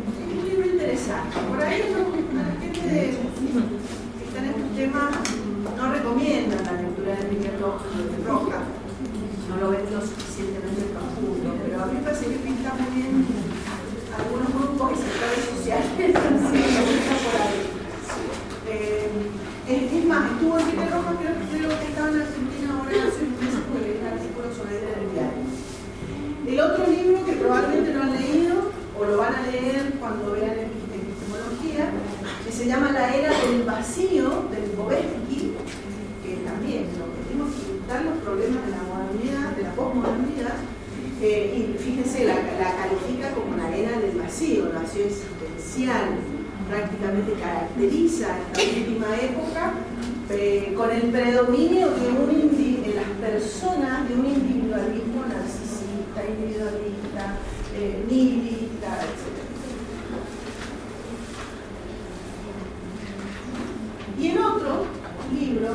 Es 0.08 0.38
un 0.38 0.50
libro 0.50 0.66
interesante. 0.68 1.38
Por 1.50 1.62
ahí 1.62 1.80
la 2.34 2.44
gente 2.62 2.80
que 2.80 3.10
está 3.10 4.38
en 4.40 4.46
estos 4.46 4.70
temas 4.76 5.12
no 5.76 5.84
recomiendan 5.92 6.64
la 6.64 6.74
lectura 6.74 7.16
de 7.16 7.24
Miguel 7.32 7.60
Roja, 7.60 8.60
no 9.50 9.56
lo 9.58 9.70
ven 9.72 9.86
lo 9.92 10.02
suficientemente 10.02 10.97
pero 11.18 11.84
a 11.84 11.86
mí 11.88 11.94
me 11.96 12.02
parece 12.02 12.26
que 12.26 12.36
pinta 12.36 12.74
muy 12.78 12.94
bien 12.94 13.26
algunos 14.14 14.54
grupos 14.54 14.92
y 14.94 14.96
sectores 15.02 15.46
sociales 15.50 16.14
por. 16.14 16.38
Eh, 18.70 19.10
es, 19.68 20.06
más, 20.06 20.32
estuvo 20.32 20.60
en 20.60 20.66
Miguel 20.68 20.92
Roja, 20.92 21.16
creo, 21.18 21.34
creo 21.50 21.80
que 21.80 21.88
estaba 21.88 22.10
en 22.10 22.22
Argentina 22.22 22.68
ahora 22.78 23.08
hace 23.08 23.24
un 23.26 23.34
mes 23.34 23.56
porque 23.66 23.82
leí 23.82 23.98
un 23.98 24.08
artículo 24.08 24.48
sobre 24.54 24.78
él 24.78 24.84
en 24.88 25.00
el 25.02 25.10
diario. 25.12 25.44
El 26.48 26.58
otro 26.60 26.86
libro 26.88 27.26
que 27.26 27.34
probablemente 27.34 27.94
lo 27.94 28.04
han 28.04 28.14
leído 28.14 28.56
o 28.98 29.06
lo 29.06 29.18
van 29.18 29.36
a 29.36 29.48
leer 29.52 29.94
cuando 30.00 30.32
vean 30.32 30.54
epistemología 30.54 31.90
que 32.46 32.52
se 32.52 32.68
llama 32.68 32.92
La 32.92 33.16
Era 33.16 33.32
del 33.42 33.64
Vacío, 33.64 34.46
del 34.52 34.72
Bobesky, 34.78 35.54
que 36.24 36.36
también 36.46 36.88
lo 36.98 37.10
que 37.12 37.22
tenemos 37.28 37.52
que 37.54 37.68
los 38.06 38.18
problemas 38.20 38.66
de 38.66 38.72
la 38.72 38.84
modernidad, 38.84 39.56
de 39.56 39.64
la 39.64 39.72
posmodernidad, 39.72 40.56
eh, 41.22 41.74
y 41.74 41.78
fíjense, 41.78 42.26
la, 42.26 42.36
califica 42.36 43.32
como 43.34 43.58
la 43.58 43.76
era 43.76 43.98
del 44.00 44.20
vacío, 44.20 44.68
el 44.68 44.74
vacío 44.74 45.06
existencial, 45.06 46.18
prácticamente 46.70 47.34
caracteriza 47.34 48.38
esta 48.56 48.80
última 48.80 49.16
época 49.16 49.74
eh, 50.30 50.74
con 50.76 50.92
el 50.92 51.04
predominio 51.04 51.88
de 51.88 52.08
un 52.10 52.28
en 52.86 52.96
las 52.96 53.32
personas 53.32 54.08
de 54.08 54.16
un 54.16 54.26
individualismo 54.26 55.26
narcisista, 55.28 56.22
individualista, 56.28 57.38
eh, 57.76 58.06
nihilista, 58.08 59.00
etc. 59.02 59.38
Y 64.20 64.28
en 64.30 64.38
otro 64.38 64.86
libro, 65.34 65.74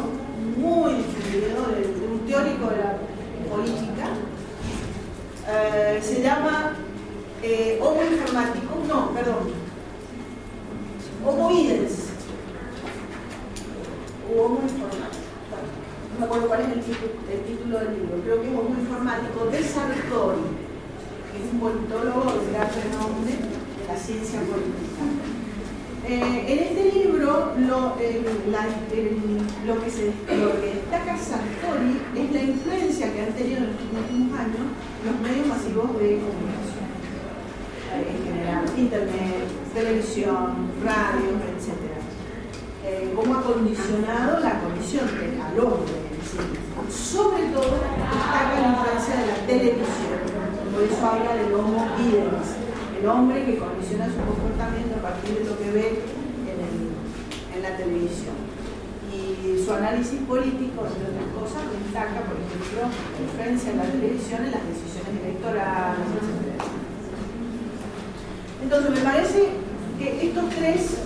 muy 0.56 0.94
difundido, 0.94 1.66
de, 1.74 2.06
un 2.06 2.26
teórico 2.26 2.70
de 2.70 2.76
la 2.78 2.98
política, 3.50 4.08
eh, 5.48 6.00
se 6.00 6.22
llama 6.22 6.76
eh, 7.42 7.78
Homo 7.82 8.00
Informático, 8.02 8.78
no, 8.88 9.10
perdón, 9.10 9.50
Homoides, 11.26 12.10
o 14.30 14.42
Homo 14.42 14.60
Informático. 14.62 15.22
No 16.14 16.20
me 16.20 16.26
acuerdo 16.26 16.46
cuál 16.46 16.60
es 16.60 16.68
el 16.68 16.80
título, 17.42 17.78
del 17.80 17.94
libro, 17.94 18.22
creo 18.22 18.40
que 18.40 18.48
es 18.48 18.54
Homo 18.54 18.76
Informático 18.78 19.46
de 19.46 19.62
Sartori, 19.64 20.46
que 21.28 21.38
es 21.42 21.52
un 21.52 21.60
politólogo 21.60 22.32
de 22.38 22.52
gran 22.52 22.68
renombre 22.70 23.32
de 23.34 23.84
la 23.88 23.96
ciencia 23.98 24.40
política. 24.40 25.04
Eh, 26.06 26.44
en 26.48 26.58
este 26.58 26.98
libro 26.98 27.52
lo, 27.58 27.78
lo, 27.90 27.96
que 27.96 29.90
se, 29.90 30.04
destaca 30.06 31.16
Sartori 31.18 32.00
es 32.16 32.32
la 32.32 32.42
influencia 32.42 33.12
que 33.12 33.20
han 33.22 33.32
tenido 33.32 33.58
en 33.58 33.66
los 33.66 33.76
últimos 33.82 34.38
años 34.38 34.66
los 35.04 35.20
medios 35.20 35.46
masivos 35.46 35.98
de 35.98 36.22
comunicación. 36.22 36.86
Eh, 37.92 38.08
en 38.08 38.18
general, 38.24 38.64
internet, 38.76 39.44
televisión, 39.74 40.70
radio, 40.82 41.28
etc. 41.50 41.92
Eh, 42.84 43.12
cómo 43.14 43.34
ha 43.36 43.42
condicionado 43.42 44.40
la 44.40 44.60
condición 44.60 45.06
del 45.06 45.60
hombre 45.60 45.92
en 45.92 46.22
sí. 46.24 46.40
Sobre 46.90 47.44
todo 47.52 47.78
destaca 47.78 48.60
la 48.60 48.68
influencia 48.68 49.16
de 49.16 49.26
la 49.26 49.46
televisión. 49.46 50.20
Por 50.72 50.82
eso 50.82 51.06
habla 51.06 51.34
del 51.34 51.52
homo 51.54 51.86
ideas 52.00 52.62
el 53.02 53.08
hombre 53.08 53.44
que 53.44 53.58
condiciona 53.58 54.06
su 54.06 54.14
comportamiento 54.22 54.94
a 54.94 55.02
partir 55.02 55.42
de 55.42 55.44
lo 55.44 55.58
que 55.58 55.70
ve 55.72 56.02
en, 56.46 57.62
la 57.62 57.76
televisión. 57.76 58.34
Y 59.10 59.62
su 59.64 59.72
análisis 59.72 60.18
político, 60.22 60.86
entre 60.86 61.10
otras 61.10 61.28
cosas, 61.34 61.62
destaca, 61.82 62.22
por 62.26 62.38
ejemplo, 62.38 62.90
la 62.90 63.22
influencia 63.22 63.70
en 63.70 63.78
la 63.78 63.86
televisión 63.90 64.44
en 64.46 64.50
las 64.50 64.66
decisiones 64.66 64.91
etc. 65.12 66.62
Entonces, 68.62 68.90
me 68.90 69.00
parece 69.00 69.48
que 69.98 70.26
estos 70.28 70.48
tres, 70.50 70.96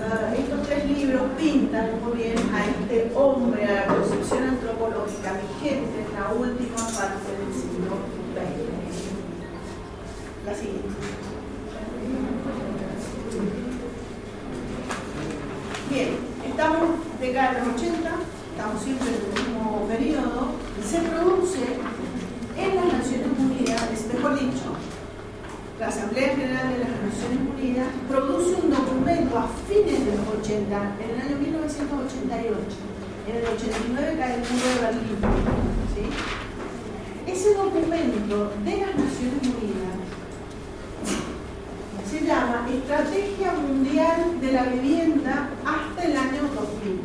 ah, 0.00 0.34
estos 0.36 0.66
tres 0.66 0.88
libros 0.88 1.22
pintan 1.38 1.90
muy 2.04 2.18
bien 2.18 2.36
a 2.54 2.64
este 2.66 3.10
hombre, 3.14 3.64
a 3.64 3.72
la 3.72 3.86
concepción 3.86 4.44
antropológica 4.44 5.32
vigente 5.32 6.06
en 6.06 6.20
la 6.20 6.32
última 6.32 6.76
parte 6.76 7.30
del 7.38 7.52
siglo 7.52 7.96
XX. 8.34 8.70
La 10.46 10.54
siguiente. 10.54 10.88
Bien, 15.90 16.08
estamos 16.48 16.88
de 17.20 17.32
cara 17.32 17.50
a 17.50 17.64
los 17.64 17.74
80, 17.74 18.10
estamos 18.52 18.82
siempre 18.82 19.08
en 19.08 19.14
el 19.14 19.42
mismo 19.42 19.86
periodo, 19.88 20.54
se 20.86 21.00
produce 21.00 21.66
en 22.56 22.76
las 22.76 22.84
Naciones 22.84 23.26
Unidas, 23.38 24.06
mejor 24.12 24.38
dicho, 24.38 24.70
la 25.80 25.88
Asamblea 25.88 26.36
General 26.36 26.72
de 26.72 26.78
las 26.78 26.90
Naciones 26.90 27.40
Unidas 27.56 27.88
produce 28.06 28.54
un 28.62 28.70
documento 28.70 29.38
a 29.38 29.48
fines 29.66 30.04
de 30.04 30.12
los 30.14 30.28
80, 30.28 30.39
en 30.50 30.66
el 30.66 31.20
año 31.20 31.36
1988. 31.38 32.58
En 33.28 33.36
el 33.36 33.44
89 33.44 34.16
cae 34.18 34.34
el 34.34 34.40
muro 34.40 34.66
de 34.66 34.80
Berlín. 34.80 35.18
Ese 37.26 37.54
documento 37.54 38.52
de 38.64 38.70
las 38.78 38.94
Naciones 38.96 39.42
Unidas 39.46 40.00
se 42.10 42.26
llama 42.26 42.66
Estrategia 42.68 43.52
Mundial 43.52 44.40
de 44.40 44.52
la 44.52 44.64
Vivienda 44.64 45.50
hasta 45.64 46.02
el 46.02 46.16
año 46.16 46.42
2000. 46.42 47.00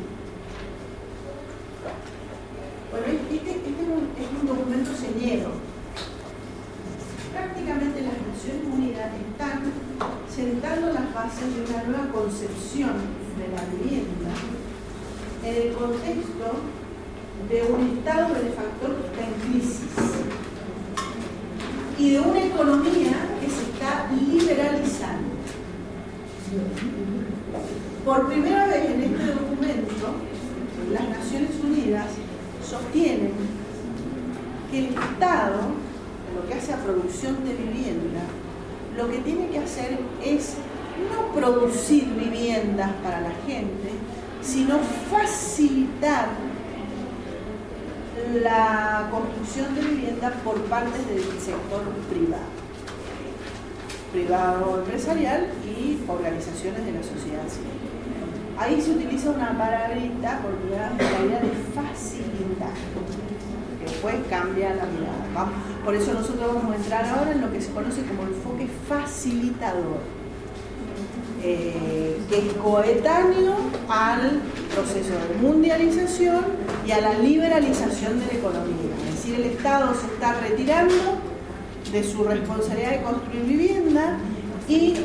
Bueno, 2.89 3.05
este, 3.05 3.36
este 3.36 3.69
es, 3.69 4.41
un, 4.41 4.47
documento 4.47 4.91
señero. 4.95 5.51
Prácticamente 7.31 8.01
las 8.01 8.13
Naciones 8.13 8.73
Unidas 8.73 9.12
están 9.13 9.62
sentando 10.34 10.93
las 10.93 11.13
bases 11.13 11.55
de 11.55 11.73
una 11.73 11.84
nueva 11.84 12.12
concepción 12.12 13.25
de 13.38 13.47
la 13.49 13.63
vivienda 13.71 14.31
en 15.43 15.55
el 15.55 15.73
contexto 15.73 16.47
de 17.55 17.63
un 17.63 17.99
Estado 17.99 18.33
benefactor 18.33 18.95
que 18.97 19.07
está 19.07 19.23
en 19.23 19.49
crisis 19.49 19.79
y 21.97 22.09
de 22.11 22.19
una 22.19 22.43
economía 22.43 23.15
que 23.39 23.49
se 23.49 23.63
está 23.71 24.11
liberalizando. 24.11 25.35
Por 28.03 28.27
primera 28.27 28.67
vez 28.67 28.91
en 28.91 29.03
este 29.03 29.25
documento, 29.27 30.15
las 30.91 31.07
Naciones 31.07 31.51
Unidas 31.63 32.07
sostienen 32.61 33.31
que 34.69 34.79
el 34.79 34.85
Estado, 34.87 35.61
lo 36.35 36.49
que 36.49 36.55
hace 36.55 36.73
a 36.73 36.83
producción 36.83 37.37
de 37.45 37.53
vivienda, 37.53 38.19
lo 38.97 39.09
que 39.09 39.19
tiene 39.19 39.47
que 39.47 39.59
hacer 39.59 39.97
es 40.21 40.55
no 41.09 41.33
producir 41.33 42.03
viviendas 42.15 42.91
para 43.01 43.21
la 43.21 43.31
gente, 43.47 43.91
sino 44.41 44.79
facilitar 45.09 46.44
la 48.33 49.07
construcción 49.11 49.75
de 49.75 49.81
vivienda 49.81 50.31
por 50.43 50.55
parte 50.65 50.97
del 51.05 51.23
sector 51.39 51.83
privado, 52.09 52.43
privado 54.11 54.79
empresarial 54.79 55.49
y 55.65 55.99
organizaciones 56.07 56.85
de 56.85 56.91
la 56.91 57.03
sociedad 57.03 57.47
civil. 57.47 57.71
Ahí 58.57 58.81
se 58.81 58.91
utiliza 58.91 59.31
una 59.31 59.57
palabrita 59.57 60.39
la 60.71 60.89
de 61.39 61.51
facilitar, 61.75 62.73
que 63.79 63.85
después 63.85 64.15
cambia 64.29 64.75
la 64.75 64.85
mirada. 64.85 65.51
Por 65.83 65.93
eso 65.93 66.13
nosotros 66.13 66.55
vamos 66.55 66.73
a 66.73 66.75
entrar 66.77 67.05
ahora 67.05 67.31
en 67.31 67.41
lo 67.41 67.51
que 67.51 67.61
se 67.61 67.71
conoce 67.71 68.03
como 68.03 68.23
enfoque 68.23 68.67
facilitador 68.88 69.99
eh, 71.47 72.17
que 72.27 72.38
es 72.39 72.53
coetáneo 72.53 73.53
al 73.88 74.41
proceso 74.73 75.11
de 75.11 75.47
mundialización 75.47 76.43
y 76.86 76.91
a 76.91 77.02
la 77.02 77.17
liberalización 77.19 78.19
de 78.19 78.26
la 78.28 78.34
economía. 78.34 78.95
Es 79.08 79.15
decir, 79.15 79.36
el 79.36 79.45
Estado 79.45 79.93
se 79.95 80.06
está 80.08 80.39
retirando 80.39 80.95
de 81.91 82.04
su 82.04 82.24
responsabilidad 82.24 82.91
de 82.91 83.02
construir 83.02 83.43
vivienda 83.43 84.17
y 84.67 84.95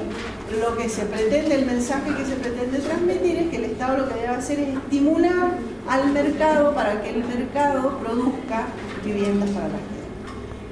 lo 0.60 0.76
que 0.76 0.88
se 0.88 1.04
pretende, 1.04 1.54
el 1.54 1.66
mensaje 1.66 2.14
que 2.14 2.24
se 2.24 2.36
pretende 2.36 2.78
transmitir 2.78 3.36
es 3.36 3.48
que 3.50 3.56
el 3.56 3.64
Estado 3.64 3.98
lo 3.98 4.08
que 4.08 4.14
debe 4.14 4.28
hacer 4.28 4.60
es 4.60 4.76
estimular 4.76 5.58
al 5.88 6.12
mercado 6.12 6.74
para 6.74 7.02
que 7.02 7.10
el 7.10 7.24
mercado 7.24 7.98
produzca 7.98 8.66
viviendas 9.04 9.50
para 9.50 9.68
la 9.68 9.78
gente. 9.78 10.00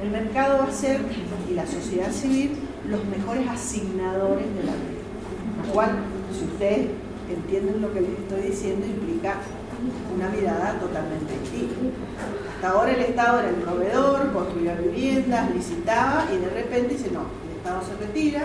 El 0.03 0.11
mercado 0.11 0.59
va 0.59 0.65
a 0.65 0.73
ser, 0.73 1.01
y 1.49 1.55
la 1.55 1.67
sociedad 1.67 2.11
civil, 2.13 2.57
los 2.89 3.05
mejores 3.07 3.49
asignadores 3.49 4.47
de 4.57 4.65
la 4.65 4.73
vida 4.73 4.99
cual, 5.73 5.91
si 6.37 6.45
ustedes 6.45 6.89
entienden 7.31 7.83
lo 7.83 7.93
que 7.93 8.01
les 8.01 8.11
estoy 8.11 8.51
diciendo, 8.51 8.87
implica 8.87 9.37
una 10.15 10.29
mirada 10.29 10.79
totalmente 10.81 11.39
distinta. 11.41 11.75
Hasta 12.55 12.69
ahora 12.71 12.93
el 12.93 13.01
Estado 13.01 13.41
era 13.41 13.49
el 13.51 13.57
proveedor, 13.57 14.33
construía 14.33 14.75
viviendas, 14.75 15.51
licitaba 15.55 16.27
y 16.33 16.39
de 16.39 16.51
repente 16.51 16.95
dice, 16.95 17.11
no, 17.13 17.27
el 17.47 17.57
Estado 17.57 17.83
se 17.83 18.05
retira, 18.05 18.43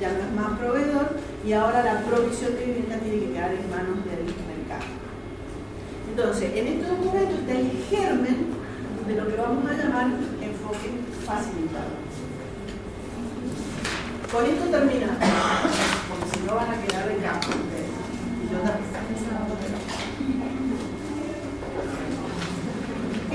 ya 0.00 0.12
no 0.12 0.18
es 0.18 0.32
más 0.32 0.58
proveedor 0.58 1.16
y 1.46 1.52
ahora 1.52 1.82
la 1.82 2.00
provisión 2.00 2.54
de 2.54 2.64
vivienda 2.64 2.96
tiene 2.98 3.20
que 3.20 3.32
quedar 3.32 3.52
en 3.52 3.70
manos 3.70 4.04
del 4.04 4.24
mercado. 4.24 4.90
Entonces, 6.10 6.50
en 6.54 6.66
este 6.66 6.86
documento 6.86 7.34
está 7.34 7.52
el 7.52 7.70
germen 7.90 8.46
de 9.06 9.14
lo 9.14 9.28
que 9.28 9.36
vamos 9.36 9.70
a 9.70 9.74
llamar 9.74 10.06
enfoque 10.40 10.90
facilitador. 11.24 12.04
Con 14.32 14.44
esto 14.46 14.64
terminamos 14.64 15.18
no 16.46 16.54
van 16.56 16.70
a 16.70 16.82
quedar 16.82 17.08
de 17.08 17.16
campo 17.16 17.48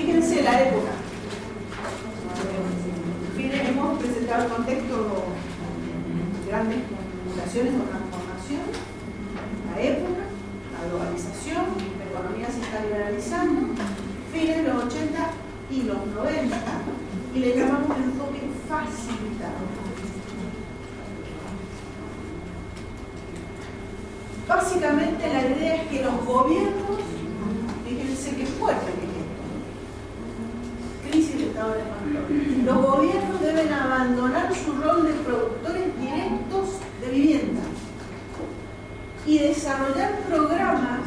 Fíjense 0.09 0.41
la 0.41 0.61
época. 0.63 0.89
Hemos 3.37 3.99
presentado 3.99 4.45
el 4.45 4.49
contexto 4.49 4.95
de 6.33 6.49
grandes 6.49 6.79
comunicaciones 6.89 7.73
o 7.75 7.83
transformación. 7.85 8.61
la 9.69 9.79
época, 9.79 10.21
la 10.73 10.89
globalización, 10.89 11.65
la 11.99 12.05
economía 12.09 12.47
se 12.49 12.59
está 12.59 12.83
liberalizando, 12.85 13.61
fines 14.33 14.67
los 14.67 14.83
80 14.85 15.29
y 15.69 15.83
los 15.83 16.07
90, 16.07 16.57
y 17.35 17.39
le 17.39 17.55
llamamos 17.55 17.95
enfoque 17.95 18.41
facilitado. 18.67 19.61
Básicamente 24.47 25.27
la 25.31 25.55
idea 25.55 25.75
es 25.83 25.87
que 25.87 26.03
los 26.03 26.25
gobiernos, 26.25 26.97
fíjense 27.85 28.35
qué 28.35 28.45
fuerte 28.47 28.98
los 32.65 32.85
gobiernos 32.85 33.41
deben 33.41 33.73
abandonar 33.73 34.53
su 34.55 34.73
rol 34.73 35.05
de 35.05 35.13
productores 35.13 35.99
directos 35.99 36.79
de 37.01 37.09
vivienda 37.09 37.61
y 39.25 39.39
desarrollar 39.39 40.19
programas 40.27 41.01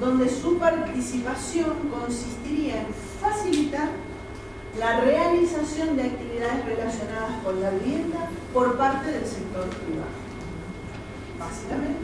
donde 0.00 0.28
su 0.28 0.58
participación 0.58 1.88
consistiría 1.90 2.80
en 2.82 2.86
facilitar 3.20 3.88
la 4.78 5.00
realización 5.00 5.96
de 5.96 6.02
actividades 6.02 6.64
relacionadas 6.64 7.42
con 7.44 7.60
la 7.62 7.70
vivienda 7.70 8.28
por 8.52 8.76
parte 8.76 9.12
del 9.12 9.24
sector 9.24 9.68
privado. 9.68 10.10
Básicamente, 11.38 12.00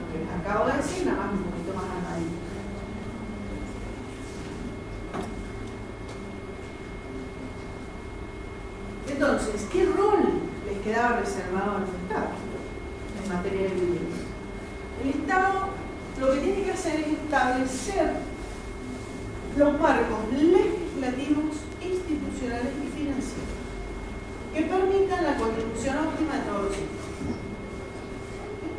lo 0.00 0.12
que 0.12 0.24
les 0.24 0.40
acabo 0.40 0.66
de 0.68 0.76
decir, 0.78 1.06
nada 1.06 1.18
más 1.18 1.32
un 1.32 1.44
poquito 1.44 1.74
más 1.74 1.84
armadito. 1.84 2.44
Entonces, 9.06 9.68
¿qué 9.70 9.84
rol 9.84 10.24
les 11.20 11.30
quedaba 11.30 11.46
reservado 11.60 11.76
al 11.76 11.84
Estado 11.84 12.30
en 13.22 13.32
materia 13.32 13.62
de 13.62 13.74
vivienda? 13.74 14.16
El 15.02 15.10
Estado 15.10 15.74
lo 16.20 16.32
que 16.32 16.40
tiene 16.40 16.62
que 16.62 16.72
hacer 16.72 17.00
es 17.00 17.06
establecer 17.08 18.12
los 19.56 19.80
marcos 19.80 20.18
legislativos, 20.32 21.56
institucionales 21.80 22.72
y 22.82 22.98
financieros 22.98 23.54
que 24.54 24.62
permitan 24.62 25.24
la 25.24 25.36
contribución 25.36 25.98
óptima 25.98 26.36
de 26.36 26.42
todos 26.42 26.62
los 26.64 26.76
sectores. 26.76 27.04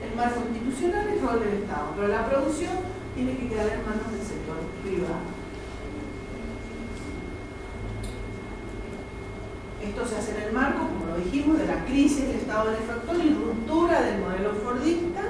El 0.04 0.16
marco 0.16 0.40
institucional 0.48 1.08
es 1.10 1.22
rol 1.22 1.40
del 1.42 1.64
Estado, 1.64 1.92
pero 1.96 2.08
la 2.08 2.30
producción 2.30 2.72
tiene 3.14 3.38
que 3.38 3.50
quedar 3.50 3.68
en 3.68 3.86
manos 3.86 4.12
del 4.12 4.22
sector 4.22 4.56
privado. 4.84 5.36
Esto 9.84 10.08
se 10.08 10.16
hace 10.18 10.38
en 10.38 10.44
el 10.48 10.54
marco, 10.54 10.88
dijimos, 11.18 11.58
de 11.60 11.68
la 11.68 11.86
crisis 11.86 12.28
del 12.28 12.38
Estado 12.38 12.72
benefactor 12.72 13.16
y 13.18 13.30
ruptura 13.34 14.02
del 14.02 14.20
modelo 14.20 14.54
fordista 14.64 15.22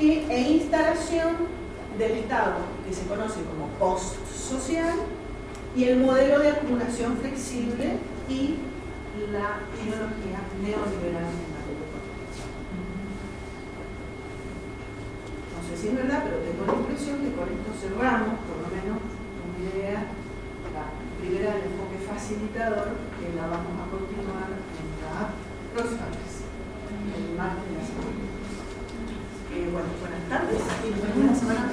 y, 0.00 0.10
e 0.28 0.40
instalación 0.52 1.36
del 1.98 2.12
Estado, 2.12 2.56
que 2.86 2.94
se 2.94 3.06
conoce 3.06 3.40
como 3.42 3.68
post-social, 3.78 4.94
y 5.76 5.84
el 5.84 6.00
modelo 6.00 6.40
de 6.40 6.50
acumulación 6.50 7.16
flexible 7.18 7.98
y 8.28 8.56
la 9.32 9.62
ideología 9.78 10.40
neoliberal 10.62 11.28
No 15.54 15.60
sé 15.68 15.76
si 15.76 15.88
es 15.88 15.94
verdad, 15.94 16.24
pero 16.24 16.38
tengo 16.38 16.64
la 16.66 16.78
impresión 16.80 17.18
que 17.20 17.34
con 17.36 17.46
esto 17.46 17.70
cerramos, 17.76 18.40
por 18.46 18.58
lo 18.62 18.68
menos, 18.72 18.98
una 18.98 19.58
idea, 19.68 20.06
la 20.72 20.96
primera 21.20 21.54
del 21.54 21.70
enfoque 21.70 21.98
facilitador, 22.08 22.96
que 23.20 23.36
la 23.36 23.46
vamos 23.46 23.74
a 23.76 23.87
a 24.32 25.76
los 25.76 25.90
padres, 25.94 26.32
el 27.16 27.36
martes 27.36 27.64
de 27.64 27.72
la 27.78 27.84
semana. 27.86 28.28
Eh, 29.54 29.68
bueno, 29.72 29.88
buenas 30.00 30.28
tardes 30.28 30.60
y 30.84 31.18
buenas 31.18 31.38
semanas. 31.38 31.72